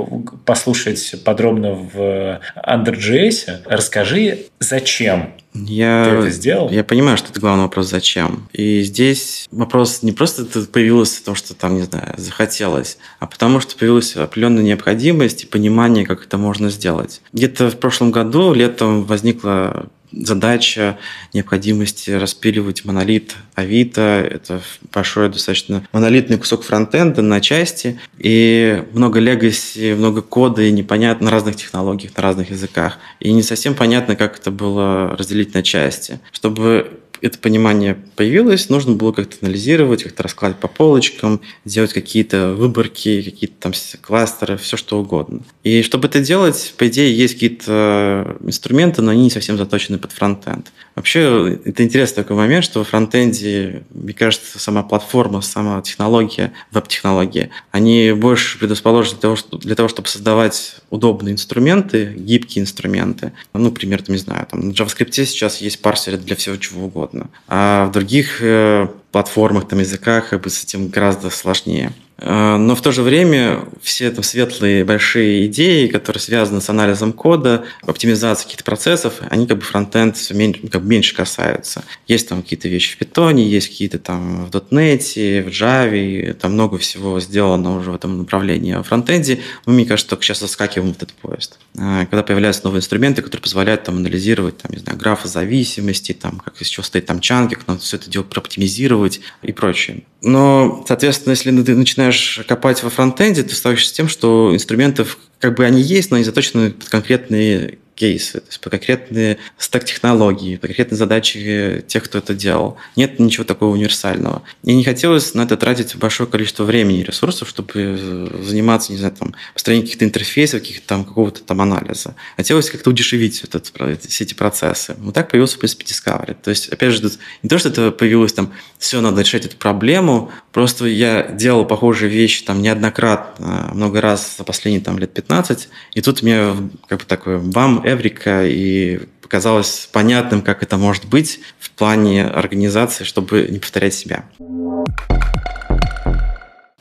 [0.46, 3.64] послушать подробно в UnderJS.
[3.66, 6.70] Расскажи, зачем Я, Ты это сделал?
[6.70, 8.48] Я понимаю, что это главный вопрос «зачем?».
[8.52, 13.78] И здесь вопрос не просто появилось потому, что там, не знаю, захотелось, а потому что
[13.78, 17.22] появилась определенная необходимость и понимание, как это можно сделать.
[17.34, 20.98] Где-то в прошлом году летом возникла задача
[21.34, 24.28] необходимости распиливать монолит Авито.
[24.30, 24.62] Это
[24.94, 28.00] большой достаточно монолитный кусок фронтенда на части.
[28.18, 32.98] И много легаси, много кода и непонятно на разных технологиях, на разных языках.
[33.20, 36.20] И не совсем понятно, как это было разделить на части.
[36.32, 43.22] Чтобы это понимание появилось, нужно было как-то анализировать, как-то раскладывать по полочкам, делать какие-то выборки,
[43.22, 45.42] какие-то там кластеры, все что угодно.
[45.64, 50.12] И чтобы это делать, по идее, есть какие-то инструменты, но они не совсем заточены под
[50.12, 50.72] фронтенд.
[50.96, 57.50] Вообще, это интересный такой момент, что во фронтенде, мне кажется, сама платформа, сама технология, веб-технологии,
[57.72, 63.34] они больше предрасположены для того, что, для того, чтобы создавать удобные инструменты, гибкие инструменты.
[63.54, 67.30] Ну, например, там, не знаю, там, на JavaScript сейчас есть парсеры для всего чего угодно.
[67.50, 71.92] А в других э, платформах, там, языках как бы с этим гораздо сложнее.
[72.18, 77.14] Э, но в то же время все там светлые большие идеи, которые связаны с анализом
[77.14, 81.84] кода, оптимизацией каких-то процессов, они как бы фронтенд все меньше, как бы меньше касаются.
[82.08, 86.78] Есть там какие-то вещи в Python, есть какие-то там в .NET, в Java, там много
[86.78, 88.74] всего сделано уже в этом направлении.
[88.74, 91.60] А в фронтенде мы, мне кажется, только сейчас заскакиваем в этот поезд.
[91.78, 96.40] Э, когда появляются новые инструменты, которые позволяют там анализировать, там, не знаю, графы зависимости, там,
[96.40, 100.04] как из чего стоит там чанки, как надо все это дело прооптимизировать и прочее.
[100.22, 102.05] Но, соответственно, если ты начинаешь
[102.48, 106.26] копать во фронтенде, ты сталкиваешься с тем, что инструментов как бы они есть, но они
[106.26, 112.18] заточены под конкретные кейсы, то есть по конкретные стек технологии, по конкретные задачи тех, кто
[112.18, 112.78] это делал.
[112.96, 114.44] Нет ничего такого универсального.
[114.64, 119.14] И не хотелось на это тратить большое количество времени и ресурсов, чтобы заниматься, не знаю,
[119.18, 122.16] там, построением каких-то интерфейсов, каких-то там, какого-то там анализа.
[122.36, 123.72] Хотелось как-то удешевить этот,
[124.08, 124.96] все эти процессы.
[125.00, 126.36] Вот так появился, в принципе, Discovery.
[126.42, 127.02] То есть, опять же,
[127.44, 132.10] не то, что это появилось там, все, надо решать эту проблему, просто я делал похожие
[132.10, 136.56] вещи там неоднократно, много раз за последние там лет 15, и тут мне
[136.88, 143.04] как бы такой бам, Эврика, и показалось понятным, как это может быть в плане организации,
[143.04, 144.26] чтобы не повторять себя.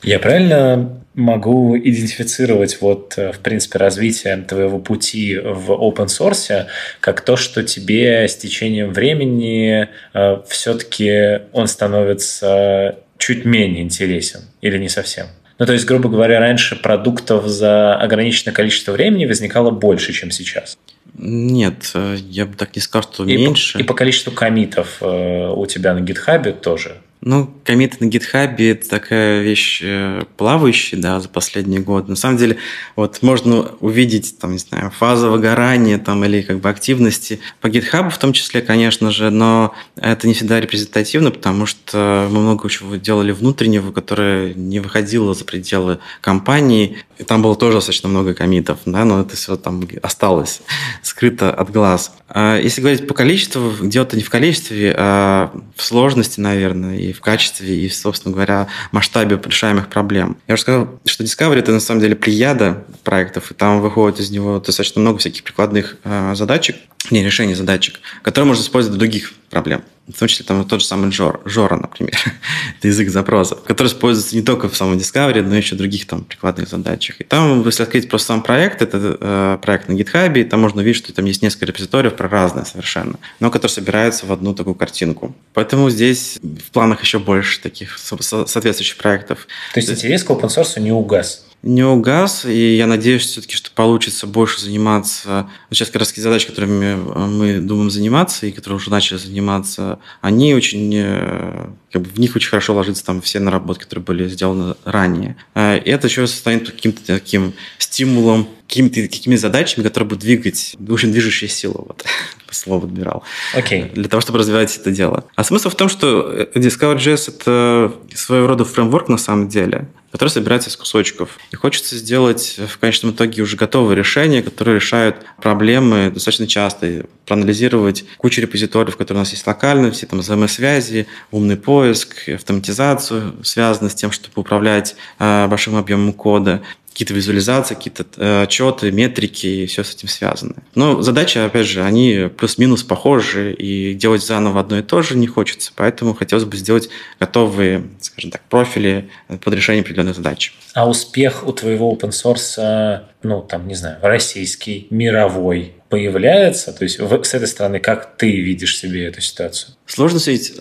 [0.03, 6.65] Я правильно могу идентифицировать вот, э, в принципе, развитие твоего пути в open source
[6.99, 14.77] как то, что тебе с течением времени э, все-таки он становится чуть менее интересен или
[14.77, 15.27] не совсем?
[15.57, 20.77] Ну, то есть, грубо говоря, раньше продуктов за ограниченное количество времени возникало больше, чем сейчас.
[21.17, 23.77] Нет, э, я бы так не сказал, что и меньше.
[23.77, 28.69] По, и по количеству комитов э, у тебя на гитхабе тоже ну, комиты на гитхабе–
[28.71, 32.11] это такая вещь э, плавающая, да, за последние годы.
[32.11, 32.57] На самом деле,
[32.95, 38.11] вот можно увидеть, там, не знаю, фаза выгорания там, или как бы активности по гитхабу
[38.11, 42.95] в том числе, конечно же, но это не всегда репрезентативно, потому что мы много чего
[42.95, 46.97] делали внутреннего, которое не выходило за пределы компании.
[47.17, 50.61] И там было тоже достаточно много комитов, да, но это все там осталось
[51.01, 52.11] скрыто от глаз.
[52.27, 57.21] А если говорить по количеству, дело-то не в количестве, а в сложности, наверное, и в
[57.21, 60.37] качестве, и, собственно говоря, масштабе решаемых проблем.
[60.47, 64.29] Я уже сказал, что Discovery– это на самом деле плеяда проектов, и там выходит из
[64.29, 66.75] него достаточно много всяких прикладных э, задачек,
[67.11, 69.83] не решений задачек, которые можно использовать для других проблем.
[70.09, 72.13] В том числе там тот же самый Жор, Жора, например.
[72.77, 76.25] это язык запроса, который используется не только в самом Discovery, но еще в других там
[76.25, 77.21] прикладных задачах.
[77.21, 80.81] И там, если открыть просто сам проект, это э, проект на GitHub, и там можно
[80.81, 84.75] увидеть, что там есть несколько репозиториев про разные совершенно, но которые собираются в одну такую
[84.75, 85.33] картинку.
[85.53, 89.47] Поэтому здесь в планах еще больше таких соответствующих проектов.
[89.73, 91.45] То есть интерес к open source не угас?
[91.65, 95.49] Не угас, и я надеюсь все-таки, что получится больше заниматься.
[95.71, 100.53] Сейчас как раз задачи, которыми э, мы думаем заниматься, и которые уже начали заниматься, они
[100.53, 104.75] очень, э, как бы в них очень хорошо ложатся там все наработки, которые были сделаны
[104.85, 105.37] ранее.
[105.55, 111.11] Э, и это еще станет каким-то таким стимулом, какими-то какими задачами, которые будут двигать, очень
[111.11, 112.05] движущая сила, вот,
[112.51, 113.23] слово подбирал,
[113.55, 113.91] okay.
[113.91, 115.25] для того, чтобы развивать это дело.
[115.35, 120.69] А смысл в том, что Discover.js– это своего рода фреймворк на самом деле, который собирается
[120.69, 121.37] из кусочков.
[121.51, 128.05] И хочется сделать в конечном итоге уже готовые решения, которые решают проблемы достаточно часто, проанализировать
[128.17, 133.95] кучу репозиториев, которые у нас есть локально, все там взаимосвязи, умный поиск, автоматизацию, связанную с
[133.95, 136.61] тем, чтобы управлять э, большим объемом кода,
[136.95, 140.55] какие-то визуализации, какие-то э, отчеты, метрики и все с этим связано.
[140.75, 145.27] Но задачи, опять же, они плюс-минус похожи, и делать заново одно и то же не
[145.27, 145.73] хочется.
[145.75, 146.87] Поэтому хотелось бы сделать
[147.19, 150.53] готовые, скажем так, профили под решение определенных задач.
[150.73, 156.71] А успех у твоего open source, ну, там, не знаю, российский, мировой, появляется?
[156.71, 159.75] То есть с этой стороны, как ты видишь себе эту ситуацию?
[159.85, 160.53] Сложно судить.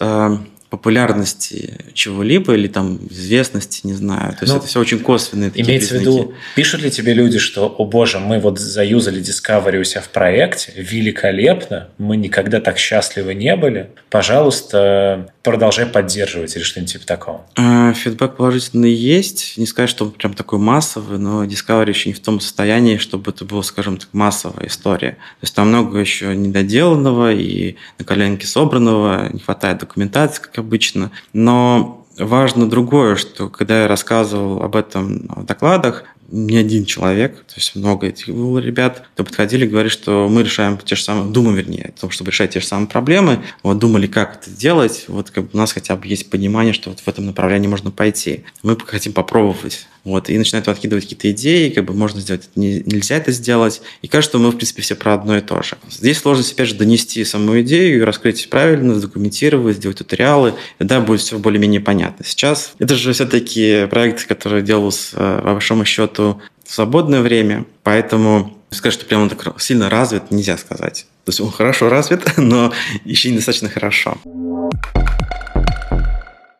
[0.74, 4.32] Популярности чего-либо или там известности, не знаю.
[4.32, 6.16] То есть ну, это все очень косвенные такие Имеется признаки.
[6.16, 10.00] в виду, пишут ли тебе люди, что, о боже, мы вот заюзали Discovery у себя
[10.00, 17.06] в проекте, великолепно, мы никогда так счастливы не были, пожалуйста, продолжай поддерживать или что-нибудь типа
[17.06, 17.46] такого?
[17.54, 19.56] А, фидбэк положительный есть.
[19.56, 23.30] Не сказать, что он прям такой массовый, но Discovery еще не в том состоянии, чтобы
[23.30, 25.12] это было, скажем так, массовая история.
[25.12, 31.10] То есть там много еще недоделанного и на коленке собранного, не хватает документации, как обычно.
[31.32, 37.54] Но важно другое, что когда я рассказывал об этом в докладах, не один человек, то
[37.56, 41.30] есть много этих было ребят, кто подходили и говорили, что мы решаем те же самые,
[41.30, 45.04] думаем, вернее, о том, чтобы решать те же самые проблемы, вот думали, как это делать,
[45.08, 48.44] вот как у нас хотя бы есть понимание, что вот в этом направлении можно пойти.
[48.62, 53.16] Мы хотим попробовать вот, и начинают откидывать какие-то идеи, как бы можно сделать, не, нельзя
[53.16, 53.80] это сделать.
[54.02, 55.76] И кажется, что мы, в принципе, все про одно и то же.
[55.90, 61.20] Здесь сложность, опять же, донести саму идею, раскрыть правильно, задокументировать, сделать туториалы, и тогда будет
[61.20, 62.24] все более-менее понятно.
[62.24, 68.56] Сейчас это же все-таки проект, который делался, э, по большому счету, в свободное время, поэтому
[68.70, 71.06] сказать, что прям он так сильно развит, нельзя сказать.
[71.24, 72.72] То есть он хорошо развит, но
[73.04, 74.16] еще недостаточно хорошо.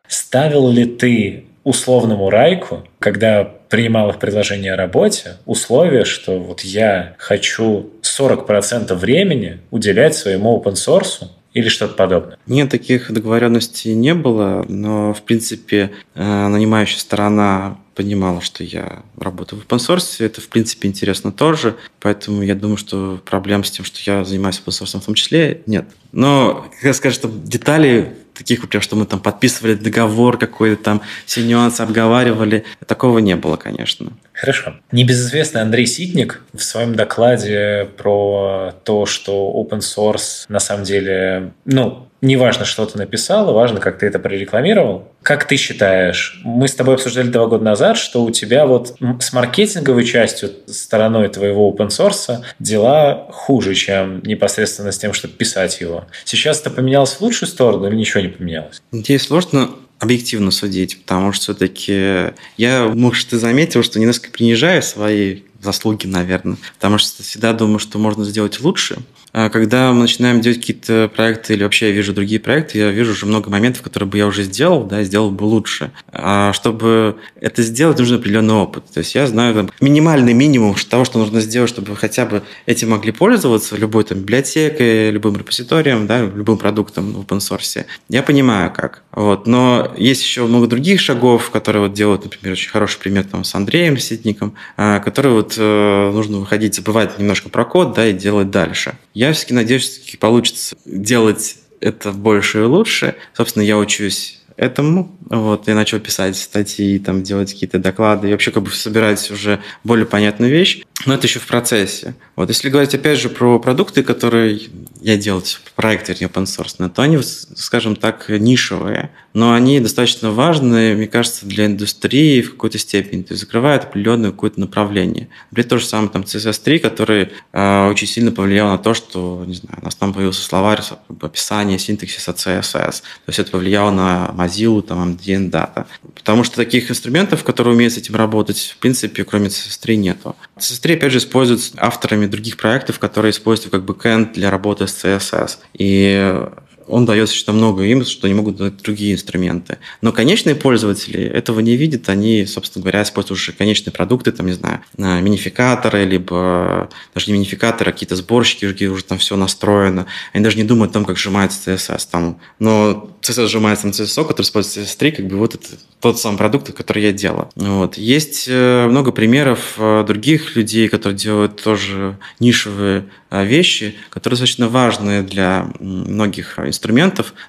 [0.07, 7.15] Ставил ли ты условному Райку, когда принимал их предложение о работе, условие, что вот я
[7.17, 12.37] хочу 40% времени уделять своему open source, или что-то подобное?
[12.47, 19.61] Нет, таких договоренностей не было, но, в принципе, э, нанимающая сторона понимала, что я работаю
[19.61, 20.23] в open source.
[20.23, 21.75] Это, в принципе, интересно тоже.
[21.99, 25.61] Поэтому я думаю, что проблем с тем, что я занимаюсь open source в том числе,
[25.65, 25.85] нет.
[26.11, 31.41] Но, как сказать, что детали таких, прям, что мы там подписывали договор какой-то там, все
[31.43, 34.11] нюансы обговаривали, такого не было, конечно.
[34.33, 34.75] Хорошо.
[34.91, 42.09] Небезызвестный Андрей Ситник в своем докладе про то, что open source на самом деле, ну,
[42.21, 45.07] не важно, что ты написал, важно, как ты это прорекламировал.
[45.21, 49.33] Как ты считаешь, мы с тобой обсуждали два года назад, что у тебя вот с
[49.33, 56.05] маркетинговой частью, стороной твоего open source дела хуже, чем непосредственно с тем, чтобы писать его.
[56.23, 58.81] Сейчас это поменялось в лучшую сторону или ничего не поменялось?
[58.91, 65.41] Здесь сложно объективно судить, потому что все-таки я, может, ты заметил, что немножко принижаю свои
[65.65, 68.99] заслуги, наверное, потому что всегда думаю, что можно сделать лучше,
[69.37, 73.11] а когда мы начинаем делать какие-то проекты или вообще я вижу другие проекты, я вижу
[73.11, 75.91] уже много моментов, которые бы я уже сделал, да, сделал бы лучше.
[76.13, 78.85] А чтобы это сделать, нужен определенный опыт.
[78.93, 82.91] То есть я знаю там, минимальный минимум того, что нужно сделать, чтобы хотя бы этим
[82.91, 87.85] могли пользоваться, любой там библиотекой, любым репозиторием, да, любым продуктом в open source.
[88.07, 89.03] Я понимаю, как.
[89.11, 89.47] Вот.
[89.47, 93.53] Но есть еще много других шагов, которые вот делают, например, очень хороший пример там, с
[93.53, 98.95] Андреем Ситником, а, которые вот нужно выходить, забывать немножко про код, да, и делать дальше.
[99.13, 103.15] Я все-таки надеюсь, что получится делать это больше и лучше.
[103.33, 105.17] Собственно, я учусь этому.
[105.29, 109.59] Вот, я начал писать статьи, там, делать какие-то доклады и вообще как бы собирать уже
[109.83, 110.83] более понятную вещь.
[111.05, 112.15] Но это еще в процессе.
[112.35, 114.61] Вот, если говорить опять же про продукты, которые
[115.01, 120.31] я делал, типа, проект, вернее, open source, то они, скажем так, нишевые, но они достаточно
[120.31, 125.27] важны, мне кажется, для индустрии в какой-то степени, то есть закрывают определенное какое-то направление.
[125.51, 129.55] Например, то же самое там CSS3, который э, очень сильно повлиял на то, что, не
[129.55, 130.79] знаю, у нас там появился словарь,
[131.21, 135.85] описание синтаксиса CSS, то есть это повлияло на Mozilla, там, MDN Data.
[136.15, 140.35] Потому что таких инструментов, которые умеют с этим работать, в принципе, кроме CSS3 нету.
[140.57, 145.57] CSS3, опять же, используется авторами других проектов, которые используют как бэкэнд для работы с CSS.
[145.73, 146.47] И
[146.87, 149.77] он дает что много им, что не могут дать другие инструменты.
[150.01, 154.53] Но конечные пользователи этого не видят, они, собственно говоря, используют уже конечные продукты, там, не
[154.53, 160.05] знаю, минификаторы, либо даже не минификаторы, а какие-то сборщики, где уже там все настроено.
[160.33, 162.39] Они даже не думают о том, как сжимается CSS там.
[162.59, 165.67] Но CSS сжимается на CSS, который используется CSS3, как бы вот это
[165.99, 167.49] тот самый продукт, который я делаю.
[167.55, 167.97] Вот.
[167.97, 174.69] Есть э, много примеров э, других людей, которые делают тоже нишевые э, вещи, которые достаточно
[174.69, 176.59] важны для многих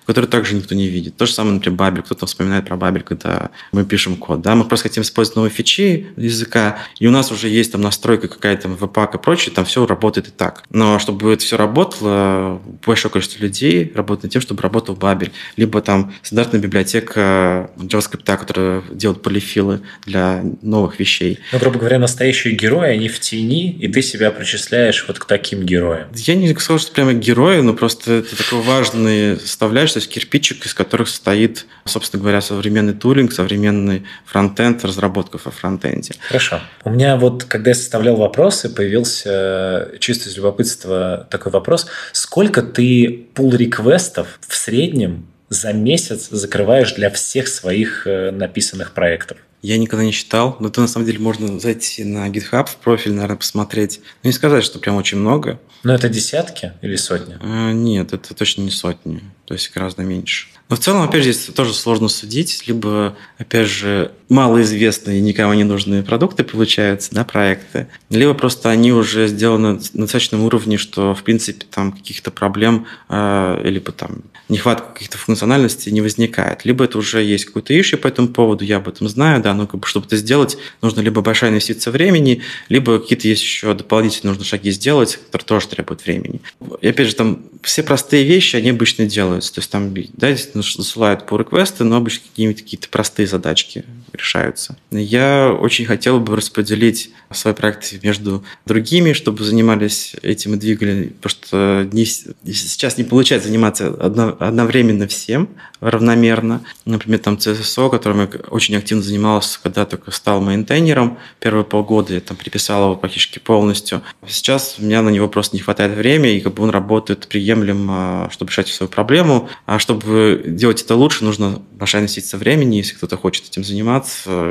[0.05, 1.17] которые также никто не видит.
[1.17, 2.03] То же самое, например, Бабель.
[2.03, 4.41] Кто-то вспоминает про Бабель, когда мы пишем код.
[4.41, 4.55] Да?
[4.55, 8.69] Мы просто хотим использовать новые фичи языка, и у нас уже есть там настройка какая-то,
[8.69, 10.65] веб-пак и прочее, там все работает и так.
[10.71, 15.33] Но чтобы это все работало, большое количество людей работает над тем, чтобы работал Бабель.
[15.57, 21.39] Либо там стандартная библиотека JavaScript, которая делает полифилы для новых вещей.
[21.53, 25.63] Ну, грубо говоря, настоящие герои, они в тени, и ты себя причисляешь вот к таким
[25.63, 26.09] героям.
[26.15, 30.11] Я не скажу, что прямо герои, но просто это такой важный важные составляющие, то есть
[30.11, 36.15] кирпичик, из которых состоит, собственно говоря, современный тулинг, современный фронтенд, разработка во фронтенде.
[36.29, 36.61] Хорошо.
[36.85, 41.87] У меня вот, когда я составлял вопросы, появился э, чисто из любопытства такой вопрос.
[42.13, 49.39] Сколько ты пул реквестов в среднем за месяц закрываешь для всех своих э, написанных проектов?
[49.63, 53.13] Я никогда не считал, но это на самом деле можно зайти на GitHub в профиль,
[53.13, 54.01] наверное, посмотреть.
[54.23, 55.61] Но не сказать, что прям очень много.
[55.83, 57.37] Но это десятки или сотни?
[57.41, 60.49] А, нет, это точно не сотни, то есть гораздо меньше.
[60.69, 65.63] Но в целом, опять же, здесь тоже сложно судить, либо, опять же, малоизвестные, никому не
[65.63, 71.23] нужные продукты получаются, да, проекты, либо просто они уже сделаны на достаточном уровне, что, в
[71.23, 76.65] принципе, там каких-то проблем э, либо там нехватка каких-то функциональностей не возникает.
[76.65, 79.67] Либо это уже есть какой-то ищу по этому поводу, я об этом знаю, да, но
[79.67, 84.33] как бы, чтобы это сделать, нужно либо большая инвестиция времени, либо какие-то есть еще дополнительные
[84.33, 86.41] нужно шаги сделать, которые тоже требуют времени.
[86.81, 89.53] И опять же, там все простые вещи, они обычно делаются.
[89.53, 90.29] То есть там, да,
[90.63, 94.77] засылают по реквесты, но обычно какие-нибудь какие-то простые задачки решаются.
[94.91, 101.31] Я очень хотел бы распределить свой проект между другими, чтобы занимались этим и двигали, потому
[101.31, 105.49] что не, сейчас не получается заниматься одно, одновременно всем
[105.81, 106.63] равномерно.
[106.85, 112.21] Например, там CSSO, которым я очень активно занимался, когда только стал мейнтейнером, первые полгода я
[112.21, 114.03] там приписал его практически полностью.
[114.27, 118.29] Сейчас у меня на него просто не хватает времени, и как бы он работает приемлемо,
[118.33, 119.49] чтобы решать свою проблему.
[119.67, 122.77] А чтобы делать это лучше, нужно большая инвестиция времени.
[122.77, 124.06] Если кто-то хочет этим заниматься,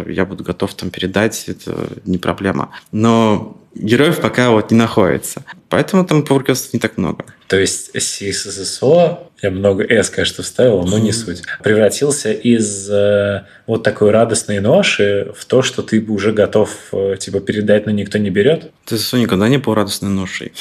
[0.07, 2.71] я буду готов там передать, это не проблема.
[2.91, 5.43] Но героев пока вот не находится.
[5.69, 7.25] Поэтому там поворков не так много.
[7.47, 13.83] То есть CSSO, я много S, конечно, вставил, но не суть, превратился из э, вот
[13.83, 18.29] такой радостной ноши в то, что ты уже готов э, типа передать, но никто не
[18.29, 18.71] берет?
[18.87, 20.53] CSSO никогда не был радостной ношей.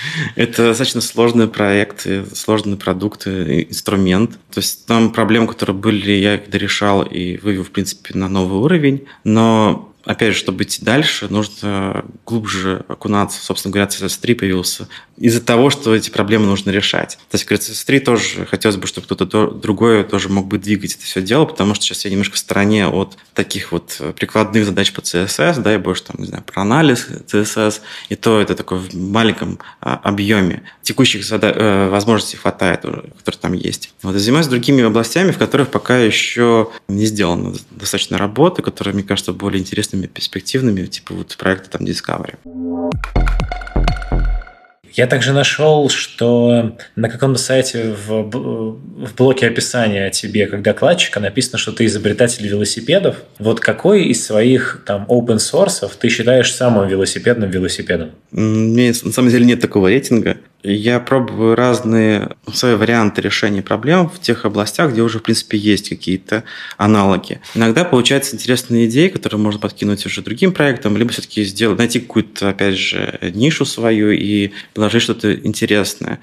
[0.36, 4.32] Это достаточно сложный проект, сложный продукт, инструмент.
[4.50, 8.60] То есть там проблемы, которые были, я когда решал и вывел, в принципе, на новый
[8.60, 9.06] уровень.
[9.24, 13.44] Но опять же, чтобы идти дальше, нужно глубже окунаться.
[13.44, 14.88] Собственно говоря, CSS3 появился
[15.18, 17.18] из-за того, что эти проблемы нужно решать.
[17.30, 21.04] То есть, говорит, CSS3 тоже хотелось бы, чтобы кто-то другой тоже мог бы двигать это
[21.04, 25.00] все дело, потому что сейчас я немножко в стороне от таких вот прикладных задач по
[25.00, 28.94] CSS, да, и больше там, не знаю, про анализ CSS, и то это такое в
[28.94, 30.62] маленьком а, объеме.
[30.82, 33.92] Текущих зада- э, возможностей хватает, которые там есть.
[34.02, 39.02] Вот, и занимаюсь другими областями, в которых пока еще не сделано достаточно работы, которые, мне
[39.02, 39.60] кажется, более
[39.98, 42.36] интересными, перспективными, типа вот проекта там Discovery.
[44.94, 51.20] Я также нашел, что на каком-то сайте в, в блоке описания о тебе как докладчика
[51.20, 53.16] написано, что ты изобретатель велосипедов.
[53.38, 58.12] Вот какой из своих там open source ты считаешь самым велосипедным велосипедом?
[58.32, 60.38] У меня на самом деле нет такого рейтинга.
[60.64, 65.88] Я пробую разные свои варианты решения проблем в тех областях, где уже, в принципе, есть
[65.88, 66.42] какие-то
[66.76, 67.40] аналоги.
[67.54, 72.48] Иногда получаются интересные идеи, которые можно подкинуть уже другим проектам, либо все-таки сделать, найти какую-то,
[72.48, 76.18] опять же, нишу свою и предложить что-то интересное.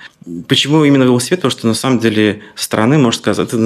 [0.47, 1.39] Почему именно велосипед?
[1.39, 3.57] Потому что, на самом деле, со стороны, можно сказать, это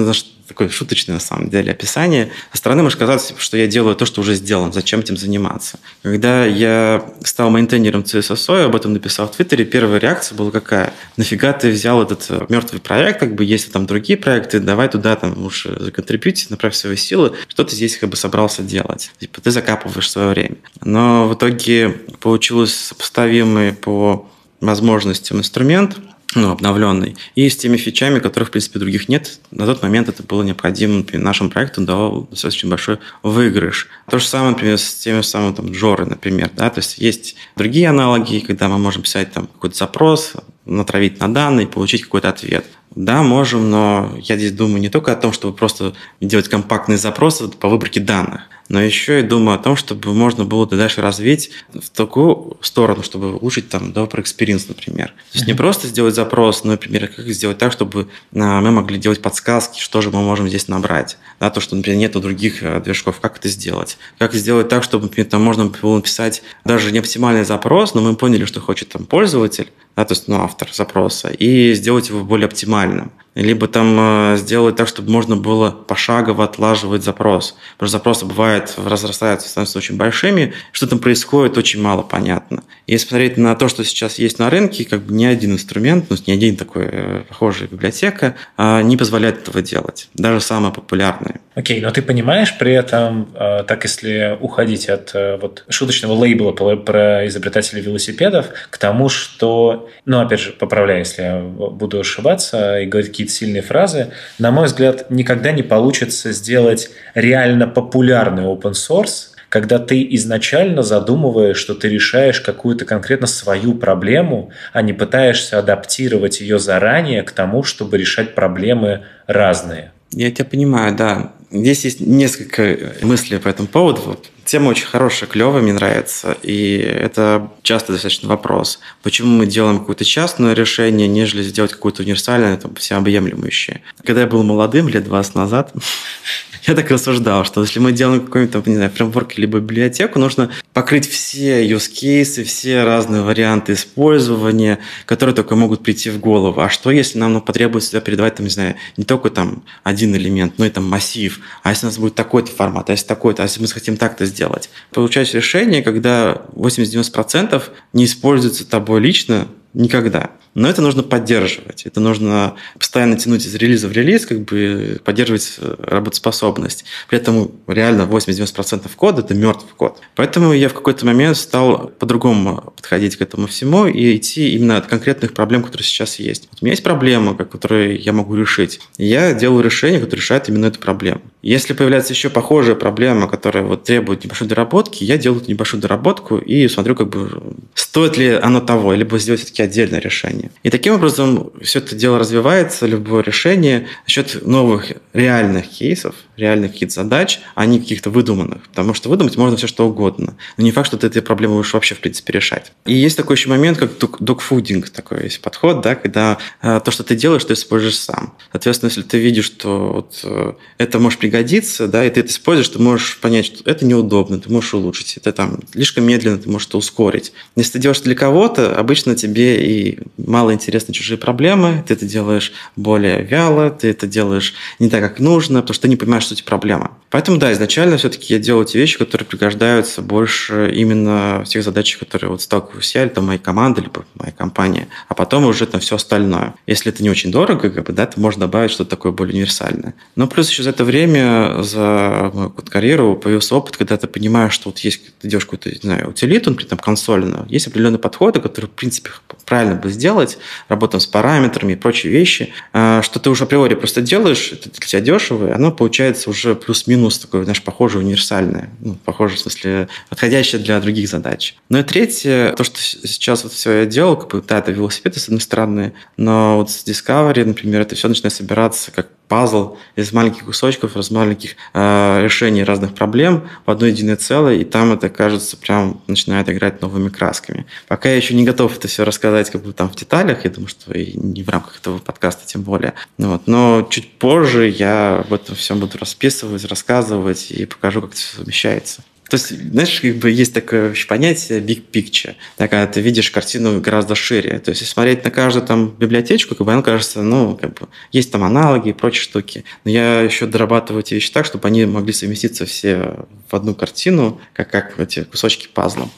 [0.50, 2.32] такое шуточное на самом деле описание.
[2.50, 5.78] Со стороны может казаться, что я делаю то, что уже сделано, зачем этим заниматься.
[6.02, 10.92] Когда я стал мейнтейнером CSSO, я об этом написал в Твиттере, первая реакция была какая?
[11.16, 15.14] Нафига ты взял этот э, мертвый проект, как бы если там другие проекты, давай туда
[15.14, 19.12] там уж законтрибьютить, направь свои силы, что ты здесь как бы собрался делать.
[19.20, 20.56] Типа ты закапываешь свое время.
[20.82, 24.28] Но в итоге получилось сопоставимый по
[24.60, 25.96] возможностям инструмент–
[26.34, 29.40] ну, обновленный, и с теми фичами, которых, в принципе, других нет.
[29.50, 33.88] На тот момент это было необходимо, например, нашему проекту дало достаточно большой выигрыш.
[34.08, 36.50] То же самое, например, с теми самыми там, Жоры, например.
[36.54, 36.70] Да?
[36.70, 40.34] То есть есть другие аналоги, когда мы можем писать там какой-то запрос,
[40.66, 42.64] натравить на данные, получить какой-то ответ.
[42.96, 47.48] Да, можем, но я здесь думаю не только о том, чтобы просто делать компактные запросы
[47.48, 51.90] по выборке данных, но еще и думаю о том, чтобы можно было дальше развить в
[51.90, 55.08] такую сторону, чтобы улучшить там developer experience, например.
[55.32, 58.96] То есть не просто сделать запрос, но, например, как сделать так, чтобы а, мы могли
[58.96, 61.18] делать подсказки, что же мы можем здесь набрать.
[61.40, 63.98] Да, то, что, например, нет других э, движков, как это сделать.
[64.18, 68.14] Как сделать так, чтобы, например, там можно было написать даже не оптимальный запрос, но мы
[68.14, 72.46] поняли, что хочет там пользователь, да, то есть ну, автор запроса, и сделать его более
[72.46, 77.56] оптимальным нормальным либо там сделать так, чтобы можно было пошагово отлаживать запрос.
[77.76, 82.64] Потому что запросы бывают, разрастаются, становятся очень большими, что там происходит, очень мало понятно.
[82.86, 86.16] Если смотреть на то, что сейчас есть на рынке, как бы ни один инструмент, ну,
[86.26, 91.40] ни один такой похожая библиотека не позволяет этого делать, даже самые популярные.
[91.54, 97.82] Окей, но ты понимаешь при этом, так если уходить от вот шуточного лейбла про изобретателей
[97.82, 103.32] велосипедов к тому, что, ну, опять же, поправляю, если я буду ошибаться и говорить какие-то
[103.32, 110.06] сильные фразы, на мой взгляд, никогда не получится сделать реально популярный open source, когда ты
[110.12, 117.22] изначально задумываешь, что ты решаешь какую-то конкретно свою проблему, а не пытаешься адаптировать ее заранее
[117.22, 119.92] к тому, чтобы решать проблемы разные.
[120.12, 121.32] Я тебя понимаю, да.
[121.50, 124.18] Здесь есть несколько мыслей по этому поводу.
[124.50, 126.36] Тема очень хорошая, клевая, мне нравится.
[126.42, 128.80] И это часто достаточно вопрос.
[129.00, 133.80] Почему мы делаем какое-то частное решение, нежели сделать какое-то универсальное, там, всеобъемлющее?
[134.04, 135.72] Когда я был молодым, лет 20 назад,
[136.66, 141.08] я так рассуждал, что если мы делаем какой-нибудь, не знаю, фреймворк либо библиотеку, нужно покрыть
[141.08, 146.60] все use cases, все разные варианты использования, которые только могут прийти в голову.
[146.60, 150.54] А что, если нам потребуется сюда передавать, там, не знаю, не только там один элемент,
[150.58, 153.46] но и там массив, а если у нас будет такой-то формат, а если такой-то, а
[153.46, 154.70] если мы хотим так-то сделать.
[154.92, 160.30] Получается решение, когда 80-90% не используется тобой лично никогда.
[160.54, 161.86] Но это нужно поддерживать.
[161.86, 166.84] Это нужно постоянно тянуть из релиза в релиз, как бы поддерживать э, работоспособность.
[167.08, 170.00] При этом реально 80-90% кода– это мертвый код.
[170.16, 174.86] Поэтому я в какой-то момент стал по-другому подходить к этому всему и идти именно от
[174.86, 176.48] конкретных проблем, которые сейчас есть.
[176.50, 178.80] Вот у меня есть проблема, которые я могу решить.
[178.98, 181.20] Я делаю решение, которое решает именно эту проблему.
[181.42, 186.68] Если появляется еще похожая проблема, которая вот требует небольшой доработки, я делаю небольшую доработку и
[186.68, 190.39] смотрю, как бы стоит ли оно того, либо сделать все-таки отдельное решение.
[190.62, 193.86] И таким образом все это дело развивается, любое решение.
[194.06, 198.68] За счет новых реальных кейсов, реальных каких-то задач, а не каких-то выдуманных.
[198.68, 200.36] Потому что выдумать можно все что угодно.
[200.56, 202.72] Но не факт, что ты эти проблемы будешь вообще, в принципе, решать.
[202.86, 207.04] И есть такой еще момент, как докфудинг, такой есть подход, да, когда э, то, что
[207.04, 208.34] ты делаешь, ты используешь сам.
[208.52, 212.68] Соответственно, если ты видишь, что вот, э, это может пригодиться, да, и ты это используешь,
[212.68, 216.68] ты можешь понять, что это неудобно, ты можешь улучшить, это там слишком медленно, ты можешь
[216.68, 217.32] это ускорить.
[217.56, 222.52] Если ты делаешь для кого-то, обычно тебе и мало интересны чужие проблемы, ты это делаешь
[222.76, 226.44] более вяло, ты это делаешь не так, как нужно, потому что ты не понимаешь суть
[226.44, 226.90] проблемы.
[227.10, 231.98] Поэтому, да, изначально все-таки я делаю те вещи, которые пригождаются больше именно в тех задачах,
[231.98, 235.80] которые вот сталкиваюсь я, или там моя команда, либо моя компания, а потом уже там
[235.80, 236.54] все остальное.
[236.66, 239.94] Если это не очень дорого, как бы, да, то можно добавить что-то такое более универсальное.
[240.14, 244.68] Но плюс еще за это время, за мою карьеру появился опыт, когда ты понимаешь, что
[244.68, 248.68] вот есть, ты делаешь какую-то, не знаю, утилиту, например, там консольную, есть определенные подходы, которые,
[248.70, 249.10] в принципе,
[249.50, 250.38] правильно бы сделать,
[250.68, 254.86] работаем с параметрами и прочие вещи, а, что ты уже априори просто делаешь, это для
[254.86, 259.88] тебя дешево, и оно получается уже плюс-минус такое, знаешь, похожее, универсальное, ну, похоже, в смысле,
[260.08, 261.56] подходящее для других задач.
[261.68, 265.18] Ну и третье, то, что сейчас вот все я делал, как бы, да, это велосипеды,
[265.18, 270.12] с одной стороны, но вот с Discovery, например, это все начинает собираться как пазл из
[270.12, 275.08] маленьких кусочков, из маленьких э, решений разных проблем в одно единое целое, и там это,
[275.08, 277.64] кажется, прям начинает играть новыми красками.
[277.86, 280.68] Пока я еще не готов это все рассказать как бы там в деталях, я думаю,
[280.68, 282.94] что и не в рамках этого подкаста тем более.
[283.16, 283.46] Ну вот.
[283.46, 288.36] Но чуть позже я об этом всем буду расписывать, рассказывать и покажу, как это все
[288.36, 289.02] совмещается.
[289.30, 293.80] То есть, знаешь, как бы есть такое понятие big picture, да, когда ты видишь картину
[293.80, 294.58] гораздо шире.
[294.58, 298.32] То есть, смотреть на каждую там библиотечку, как бы она кажется, ну, как бы есть
[298.32, 299.64] там аналоги и прочие штуки.
[299.84, 304.40] Но я еще дорабатываю эти вещи так, чтобы они могли совместиться все в одну картину,
[304.52, 306.10] как, как эти кусочки пазла.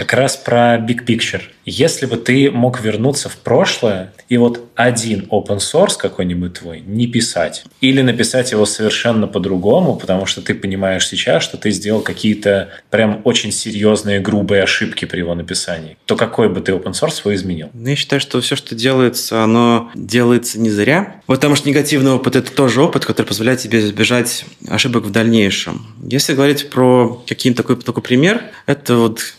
[0.00, 1.42] Как раз про big picture.
[1.66, 7.06] Если бы ты мог вернуться в прошлое и вот один open source какой-нибудь твой не
[7.06, 12.70] писать, или написать его совершенно по-другому, потому что ты понимаешь сейчас, что ты сделал какие-то
[12.88, 17.34] прям очень серьезные, грубые ошибки при его написании, то какой бы ты open source свой
[17.34, 17.68] изменил?
[17.74, 22.36] Ну, я считаю, что все, что делается, оно делается не зря, потому что негативный опыт–
[22.36, 25.86] это тоже опыт, который позволяет тебе избежать ошибок в дальнейшем.
[26.08, 29.34] Если говорить про каким-то такой, такой пример, это вот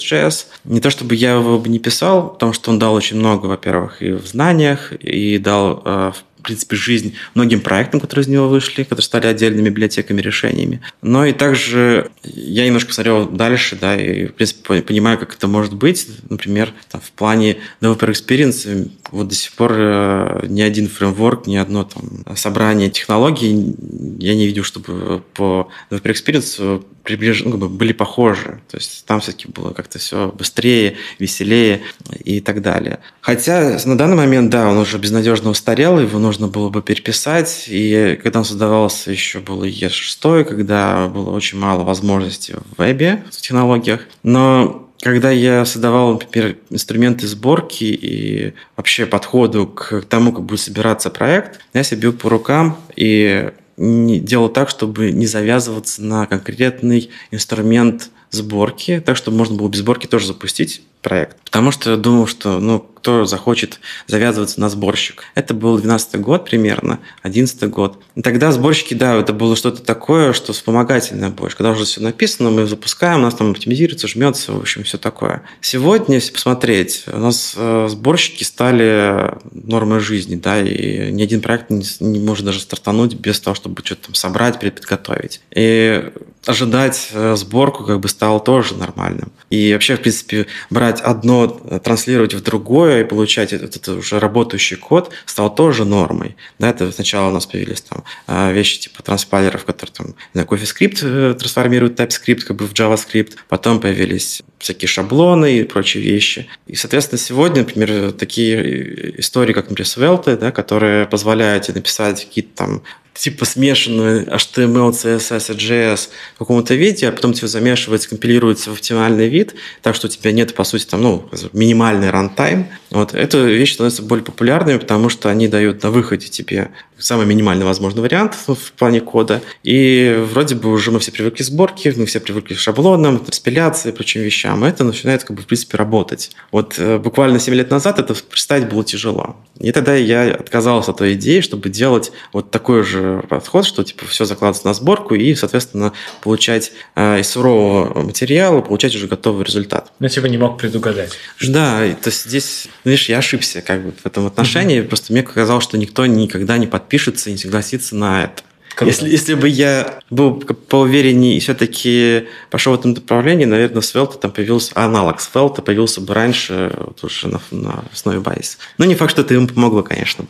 [0.00, 0.46] Basis.js.
[0.64, 4.02] Не то чтобы я его бы не писал, потому что он дал очень много, во-первых,
[4.02, 8.84] и в знаниях, и дал э, в принципе, жизнь многим проектам, которые из него вышли,
[8.84, 10.80] которые стали отдельными библиотеками, решениями.
[11.02, 15.74] Но и также я немножко смотрел дальше, да, и, в принципе, понимаю, как это может
[15.74, 16.06] быть.
[16.30, 21.56] Например, там, в плане Developer Experience вот до сих пор э, ни один фреймворк, ни
[21.56, 23.74] одно там собрание технологий
[24.18, 27.42] я не видел, чтобы по Developer Experience приближ...
[27.44, 28.60] ну, были похожи.
[28.68, 31.82] То есть там все-таки было как-то все быстрее, веселее
[32.24, 33.00] и так далее.
[33.20, 37.66] Хотя на данный момент, да, он уже безнадежно устарел, его нужно было бы переписать.
[37.68, 43.40] И когда он создавался, еще было E6, когда было очень мало возможностей в вебе, в
[43.40, 44.00] технологиях.
[44.22, 51.10] Но когда я создавал, например, инструменты сборки и вообще подходу к тому, как будет собираться
[51.10, 53.50] проект, я себе бил по рукам и
[53.80, 60.06] делал так, чтобы не завязываться на конкретный инструмент сборки, так, чтобы можно было без сборки
[60.06, 61.38] тоже запустить проект.
[61.44, 65.24] Потому что я думал, что ну, кто захочет завязываться на сборщик.
[65.34, 67.98] Это был 12 год примерно, 11 год.
[68.14, 71.56] И тогда сборщики, да, это было что-то такое, что вспомогательное больше.
[71.56, 75.42] Когда уже все написано, мы запускаем, у нас там оптимизируется, жмется, в общем, все такое.
[75.62, 81.70] Сегодня, если посмотреть, у нас э, сборщики стали нормой жизни, да, и ни один проект
[81.70, 85.40] не, не может даже стартануть без того, чтобы что-то там собрать, подготовить.
[85.52, 86.12] И
[86.46, 89.30] ожидать э, сборку как бы стало тоже нормальным.
[89.50, 94.18] И вообще, в принципе, брать одно, э, транслировать в другое и получать этот, этот уже
[94.18, 96.36] работающий код стало тоже нормой.
[96.58, 101.34] Да, это сначала у нас появились там э, вещи типа транспайлеров, которые там, знаю, CoffeeScript
[101.34, 103.34] трансформирует TypeScript как бы в JavaScript.
[103.48, 106.48] Потом появились всякие шаблоны и прочие вещи.
[106.66, 112.54] И, соответственно, сегодня, например, такие истории, как, например, Svelte, да, которые позволяют тебе написать какие-то
[112.54, 112.82] там
[113.14, 118.74] типа смешанную HTML, CSS и JS в каком-то виде, а потом тебе замешивается, компилируется в
[118.74, 122.68] оптимальный вид, так что у тебя нет, по сути, там, ну, минимальный рантайм.
[122.90, 123.14] Вот.
[123.14, 126.70] Эта вещь становится более популярной, потому что они дают на выходе тебе
[127.00, 129.42] самый минимальный возможный вариант в плане кода.
[129.62, 133.90] И вроде бы уже мы все привыкли к сборке, мы все привыкли к шаблонам, распиляции
[133.90, 134.64] и прочим вещам.
[134.64, 136.30] И это начинает, как бы, в принципе, работать.
[136.52, 139.36] Вот э, буквально 7 лет назад это представить было тяжело.
[139.58, 144.06] И тогда я отказался от той идеи, чтобы делать вот такой же подход, что типа
[144.06, 149.92] все закладывается на сборку и, соответственно, получать э, из сурового материала, получать уже готовый результат.
[149.98, 151.12] Но типа не мог предугадать.
[151.42, 154.88] Да, то есть здесь, видишь, я ошибся как бы в этом отношении, mm-hmm.
[154.88, 158.42] просто мне казалось, что никто никогда не подпишется и не согласится на это.
[158.80, 164.30] Если, если бы я был поувереннее и все-таки пошел в этом направлении, наверное, Svelte там
[164.30, 168.58] появился аналог Svelte появился бы раньше вот уже на, на основе Байс.
[168.78, 170.24] Но не факт, что это ему помогло, конечно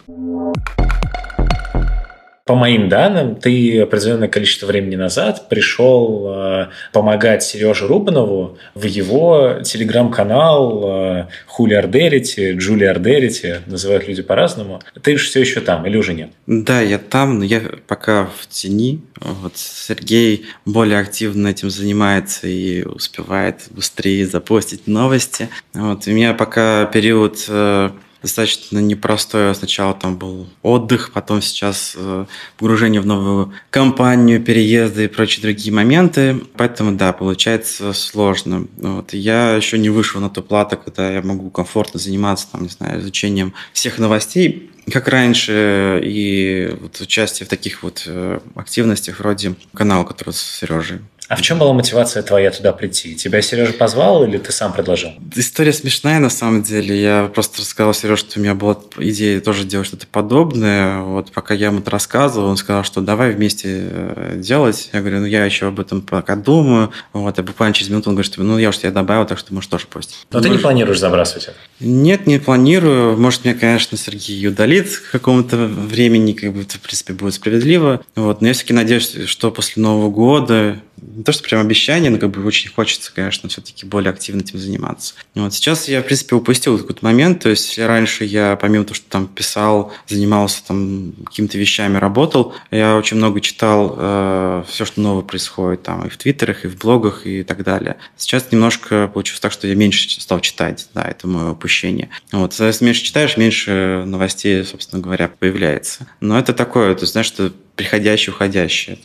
[2.51, 9.61] по моим данным, ты определенное количество времени назад пришел э, помогать Сереже Рубанову в его
[9.63, 14.81] телеграм-канал э, Хулиардерити, Джулиардерити, называют люди по-разному.
[15.01, 16.33] Ты же все еще там или уже нет?
[16.49, 19.01] Да, я там, но я пока в тени.
[19.21, 25.49] Вот Сергей более активно этим занимается и успевает быстрее запостить новости.
[25.73, 27.91] Вот, у меня пока период э,
[28.23, 29.55] достаточно непростой.
[29.55, 32.27] Сначала там был отдых, потом сейчас э,
[32.59, 36.41] погружение в новую компанию, переезды и прочие другие моменты.
[36.57, 38.67] Поэтому, да, получается сложно.
[38.77, 39.13] Вот.
[39.13, 43.01] Я еще не вышел на ту плату, когда я могу комфортно заниматься, там, не знаю,
[43.01, 50.05] изучением всех новостей, как раньше, и вот участие в таких вот э, активностях вроде канала,
[50.05, 51.01] который с Сережей.
[51.31, 53.15] А в чем была мотивация твоя туда прийти?
[53.15, 55.11] Тебя Сережа позвал или ты сам предложил?
[55.37, 57.01] История смешная на самом деле.
[57.01, 61.03] Я просто рассказал Сереже, что у меня была идея тоже делать что-то подобное.
[61.03, 64.91] Вот пока я ему это рассказывал, он сказал, что давай вместе э, делать.
[64.93, 66.91] Я говорю, ну я еще об этом пока думаю.
[67.13, 69.55] Вот, и буквально через минуту он говорит, что ну я уж тебя добавил, так что
[69.55, 70.27] можешь тоже постить.
[70.33, 71.57] Но ну, ты не планируешь забрасывать это?
[71.79, 73.17] Нет, не планирую.
[73.17, 78.01] Может, меня, конечно, Сергей удалит к какому-то времени, как бы это, в принципе, будет справедливо.
[78.17, 78.41] Вот.
[78.41, 82.31] Но я все-таки надеюсь, что после Нового года не то, что прям обещание, но как
[82.31, 85.15] бы очень хочется, конечно, все-таки более активно этим заниматься.
[85.35, 89.09] Вот сейчас я, в принципе, упустил какой-то момент, то есть раньше я, помимо того, что
[89.09, 95.23] там писал, занимался там какими-то вещами, работал, я очень много читал э, все, что новое
[95.23, 97.97] происходит там и в твиттерах, и в блогах, и так далее.
[98.17, 102.11] Сейчас немножко получилось так, что я меньше стал читать, да, это мое упущение.
[102.33, 106.07] Вот, если меньше читаешь, меньше новостей, собственно говоря, появляется.
[106.21, 108.99] Но это такое, ты знаешь, что приходящее, уходящее.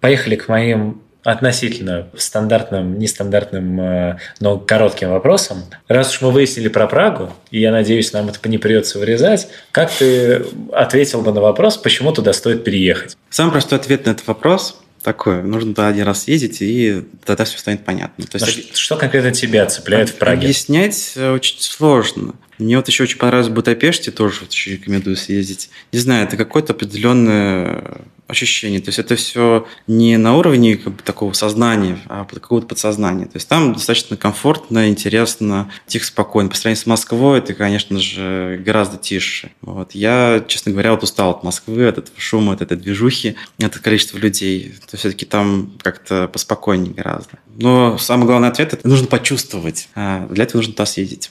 [0.00, 5.64] Поехали к моим относительно стандартным, нестандартным, э, но коротким вопросам.
[5.88, 9.90] Раз уж мы выяснили про Прагу, и я надеюсь, нам это не придется вырезать, как
[9.90, 13.16] ты ответил бы на вопрос, почему туда стоит переехать?
[13.30, 15.42] Самый простой ответ на этот вопрос такой.
[15.42, 18.24] Нужно туда один раз съездить, и тогда все станет понятно.
[18.26, 20.46] То есть, что конкретно тебя цепляет в Праге?
[20.46, 22.34] Объяснять э, очень сложно.
[22.58, 25.70] Мне вот еще очень понравилось в Будапеште, тоже вот еще рекомендую съездить.
[25.92, 28.80] Не знаю, это какое-то определенное ощущение.
[28.80, 33.24] То есть это все не на уровне как бы, такого сознания, а какого-то подсознания.
[33.24, 36.50] То есть там достаточно комфортно, интересно, тихо, спокойно.
[36.50, 39.50] По сравнению с Москвой это, конечно же, гораздо тише.
[39.62, 39.92] Вот.
[39.92, 44.18] Я, честно говоря, вот устал от Москвы, от этого шума, от этой движухи, от количества
[44.18, 44.74] людей.
[44.90, 47.38] То все-таки там как-то поспокойнее гораздо.
[47.56, 49.88] Но самый главный ответ– это нужно почувствовать.
[49.94, 51.30] А для этого нужно туда съездить.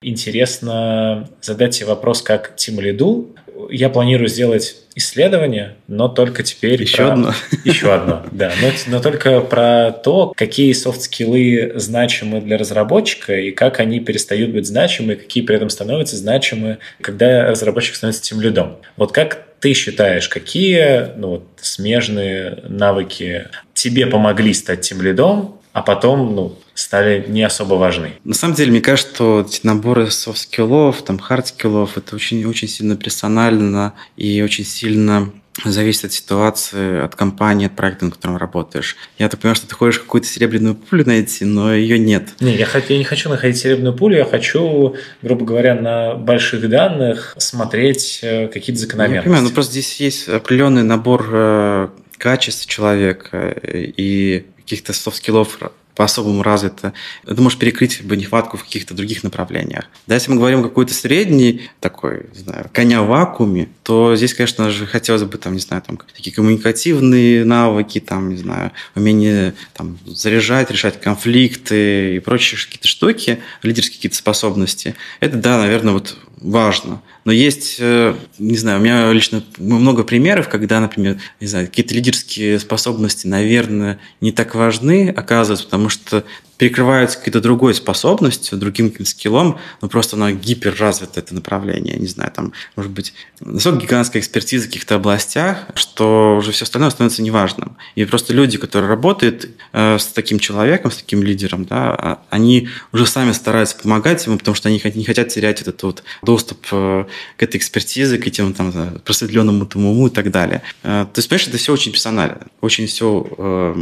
[0.00, 3.34] Интересно задать себе вопрос, как Тим Лиду
[3.70, 7.12] я планирую сделать исследование, но только теперь еще про...
[7.12, 7.34] одно.
[7.64, 8.52] Еще одно, да.
[8.62, 14.66] Но, но только про то, какие софт-скиллы значимы для разработчика и как они перестают быть
[14.66, 18.76] значимы, и какие при этом становятся значимы, когда разработчик становится тем лидом.
[18.96, 26.34] Вот как ты считаешь, какие ну, вот, смежные навыки тебе помогли стать тимлидом, а потом
[26.34, 28.12] ну, стали не особо важны.
[28.24, 32.96] На самом деле, мне кажется, что эти наборы софт-скиллов, там, хард-скиллов, это очень, очень сильно
[32.96, 35.32] персонально и очень сильно
[35.64, 38.96] зависит от ситуации, от компании, от проекта, на котором работаешь.
[39.18, 42.28] Я так понимаю, что ты хочешь какую-то серебряную пулю найти, но ее нет.
[42.40, 47.34] Не, я, я не хочу находить серебряную пулю, я хочу, грубо говоря, на больших данных
[47.38, 49.16] смотреть э, какие-то закономерности.
[49.16, 51.88] Я понимаю, но просто здесь есть определенный набор э,
[52.18, 55.58] качеств человека и каких-то софт-скиллов
[55.98, 56.92] по-особому развито,
[57.26, 59.86] ты можешь перекрыть бы нехватку в каких-то других направлениях.
[60.06, 64.70] Да, если мы говорим какой-то средний такой, не знаю, коня в вакууме, то здесь, конечно
[64.70, 69.98] же, хотелось бы, там, не знаю, там, такие коммуникативные навыки, там, не знаю, умение там,
[70.06, 74.94] заряжать, решать конфликты и прочие какие-то штуки, лидерские какие-то способности.
[75.18, 77.02] Это, да, наверное, вот важно.
[77.28, 81.94] Но есть, э, не знаю, у меня лично много примеров, когда, например, не знаю, какие-то
[81.94, 86.24] лидерские способности, наверное, не так важны, оказывается, потому что
[86.58, 91.96] перекрываются какой-то другой способностью, другим скиллом, но просто оно гиперразвито, это направление.
[91.96, 96.90] Не знаю, там, может быть, настолько гигантская экспертиза в каких-то областях, что уже все остальное
[96.90, 97.76] становится неважным.
[97.94, 102.68] И просто люди, которые работают э, с таким человеком, с таким лидером, да, а, они
[102.92, 107.04] уже сами стараются помогать ему, потому что они не хотят терять этот вот доступ э,
[107.36, 110.62] к этой экспертизе, к этим там, просветленному уму и так далее.
[110.82, 113.74] Э, то есть, понимаешь, это все очень персонально, очень все э,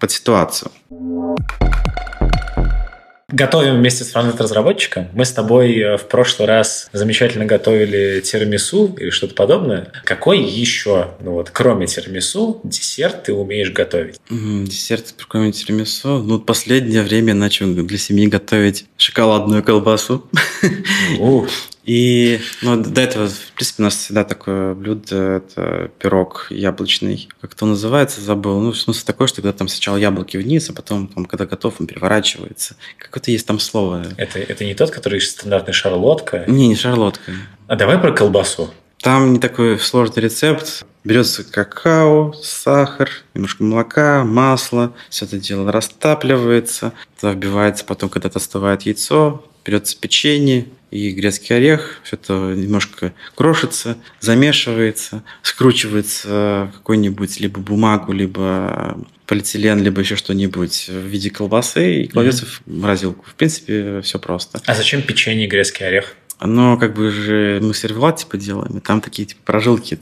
[0.00, 0.72] под ситуацию.
[3.28, 5.08] Готовим вместе с фронтенд-разработчиком.
[5.12, 9.90] Мы с тобой э, в прошлый раз замечательно готовили тирамису или что-то подобное.
[10.04, 14.20] Какой еще, ну вот, кроме тирамису, десерт ты умеешь готовить?
[14.30, 16.22] Mm, десерт, кроме тирамису?
[16.22, 20.24] Ну, последнее время начал для семьи готовить шоколадную колбасу.
[21.18, 21.48] Uh.
[21.86, 27.28] И ну, до этого, в принципе, у нас всегда такое блюдо, это пирог яблочный.
[27.40, 28.60] Как то называется, забыл.
[28.60, 31.80] Ну, в смысле такой, что когда там сначала яблоки вниз, а потом, там, когда готов,
[31.80, 32.74] он переворачивается.
[32.98, 34.04] Какое-то есть там слово.
[34.16, 36.44] Это, это не тот, который стандартный шарлотка?
[36.48, 37.32] Не, не шарлотка.
[37.68, 38.70] А давай про колбасу.
[39.00, 40.84] Там не такой сложный рецепт.
[41.06, 44.92] Берется какао, сахар, немножко молока, масло.
[45.08, 46.94] Все это дело растапливается.
[47.20, 49.44] Туда вбивается потом, когда остывает яйцо.
[49.64, 58.12] Берется печенье, и грецкий орех, все это немножко крошится, замешивается, скручивается в какую-нибудь либо бумагу,
[58.12, 62.62] либо полиэтилен, либо еще что-нибудь в виде колбасы и кладется mm-hmm.
[62.66, 63.24] в морозилку.
[63.28, 64.60] В принципе, все просто.
[64.66, 66.16] А зачем печенье и грецкий орех?
[66.40, 69.98] Но как бы же мы сервелат типа делаем, и там такие типа прожилки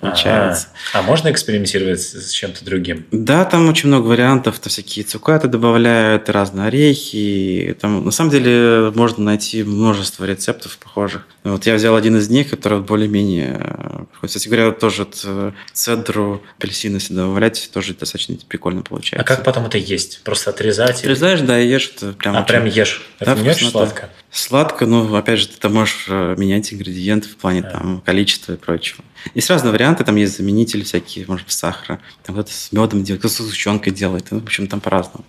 [0.00, 0.68] получаются.
[0.92, 3.06] А, а можно экспериментировать с чем-то другим?
[3.12, 7.76] Да, там очень много вариантов, то всякие цукаты добавляют, разные орехи.
[7.80, 11.26] Там на самом деле можно найти множество рецептов похожих.
[11.44, 17.14] Вот я взял один из них, который более-менее, кстати говоря, тоже э, цедру, апельсины если
[17.14, 19.22] добавлять, тоже достаточно прикольно получается.
[19.22, 20.22] А как потом это есть?
[20.24, 20.98] Просто отрезать?
[20.98, 21.46] Отрезаешь, или...
[21.46, 21.92] да, и ешь.
[21.96, 22.48] Это прям а очень...
[22.48, 23.02] прям ешь?
[23.20, 24.10] Это да, не очень сладко?
[24.30, 29.02] Сладко, но опять же, ты можешь э, менять ингредиенты в плане там, количества и прочего.
[29.34, 32.00] Есть разные варианты, там есть заменители всякие, может быть, сахара.
[32.22, 34.26] Там кто-то с медом делает, кто-то с сгущенкой делает.
[34.30, 35.24] Ну, в общем, там по-разному.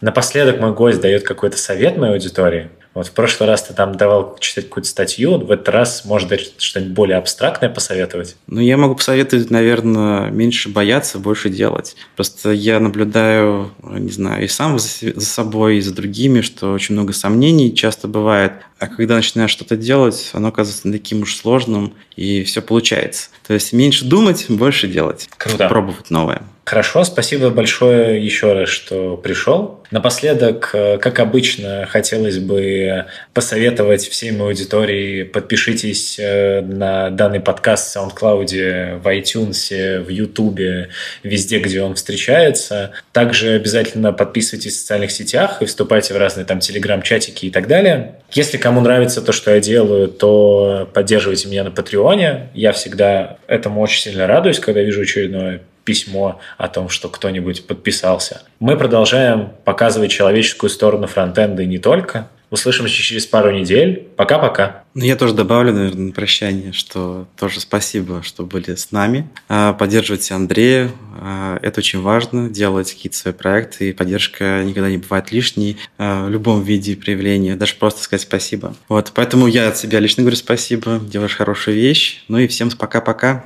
[0.00, 2.70] Напоследок мой гость дает какой-то совет моей аудитории.
[2.94, 6.94] Вот в прошлый раз ты там давал читать какую-то статью, в этот раз дать что-нибудь
[6.94, 8.36] более абстрактное посоветовать?
[8.46, 11.96] Ну, я могу посоветовать, наверное, меньше бояться, больше делать.
[12.14, 17.12] Просто я наблюдаю, не знаю, и сам за собой, и за другими, что очень много
[17.12, 18.52] сомнений часто бывает.
[18.78, 23.28] А когда начинаешь что-то делать, оно оказывается таким уж сложным и все получается.
[23.46, 25.28] То есть меньше думать, больше делать.
[25.36, 25.68] Круто.
[25.68, 26.42] Пробовать новое.
[26.64, 29.82] Хорошо, спасибо большое еще раз, что пришел.
[29.90, 33.04] Напоследок, э, как обычно, хотелось бы
[33.34, 40.88] посоветовать всей моей аудитории, подпишитесь э, на данный подкаст в SoundCloud, в iTunes, в YouTube,
[41.22, 42.92] везде, где он встречается.
[43.12, 48.16] Также обязательно подписывайтесь в социальных сетях и вступайте в разные там телеграм-чатики и так далее.
[48.32, 51.70] Если кому нравится то, что я делаю, то поддерживайте меня на
[52.04, 52.50] Патреоне.
[52.52, 58.42] Я всегда этому очень сильно радуюсь, когда вижу очередное письмо о том, что кто-нибудь подписался.
[58.58, 62.28] Мы продолжаем показывать человеческую сторону фронтенда не только.
[62.50, 64.08] Услышимся через пару недель.
[64.16, 64.84] Пока-пока.
[64.94, 69.28] Ну, я тоже добавлю, наверное, на прощание, что тоже спасибо, что были с нами.
[69.48, 70.90] А, поддерживайте Андрея.
[71.20, 73.90] А, это очень важно, делать какие-то свои проекты.
[73.90, 77.56] И поддержка никогда не бывает лишней а, в любом виде проявления.
[77.56, 78.76] Даже просто сказать спасибо.
[78.88, 81.00] Вот, поэтому я от себя лично говорю спасибо.
[81.00, 82.22] Делаешь хорошую вещь.
[82.28, 83.44] Ну и всем пока-пока.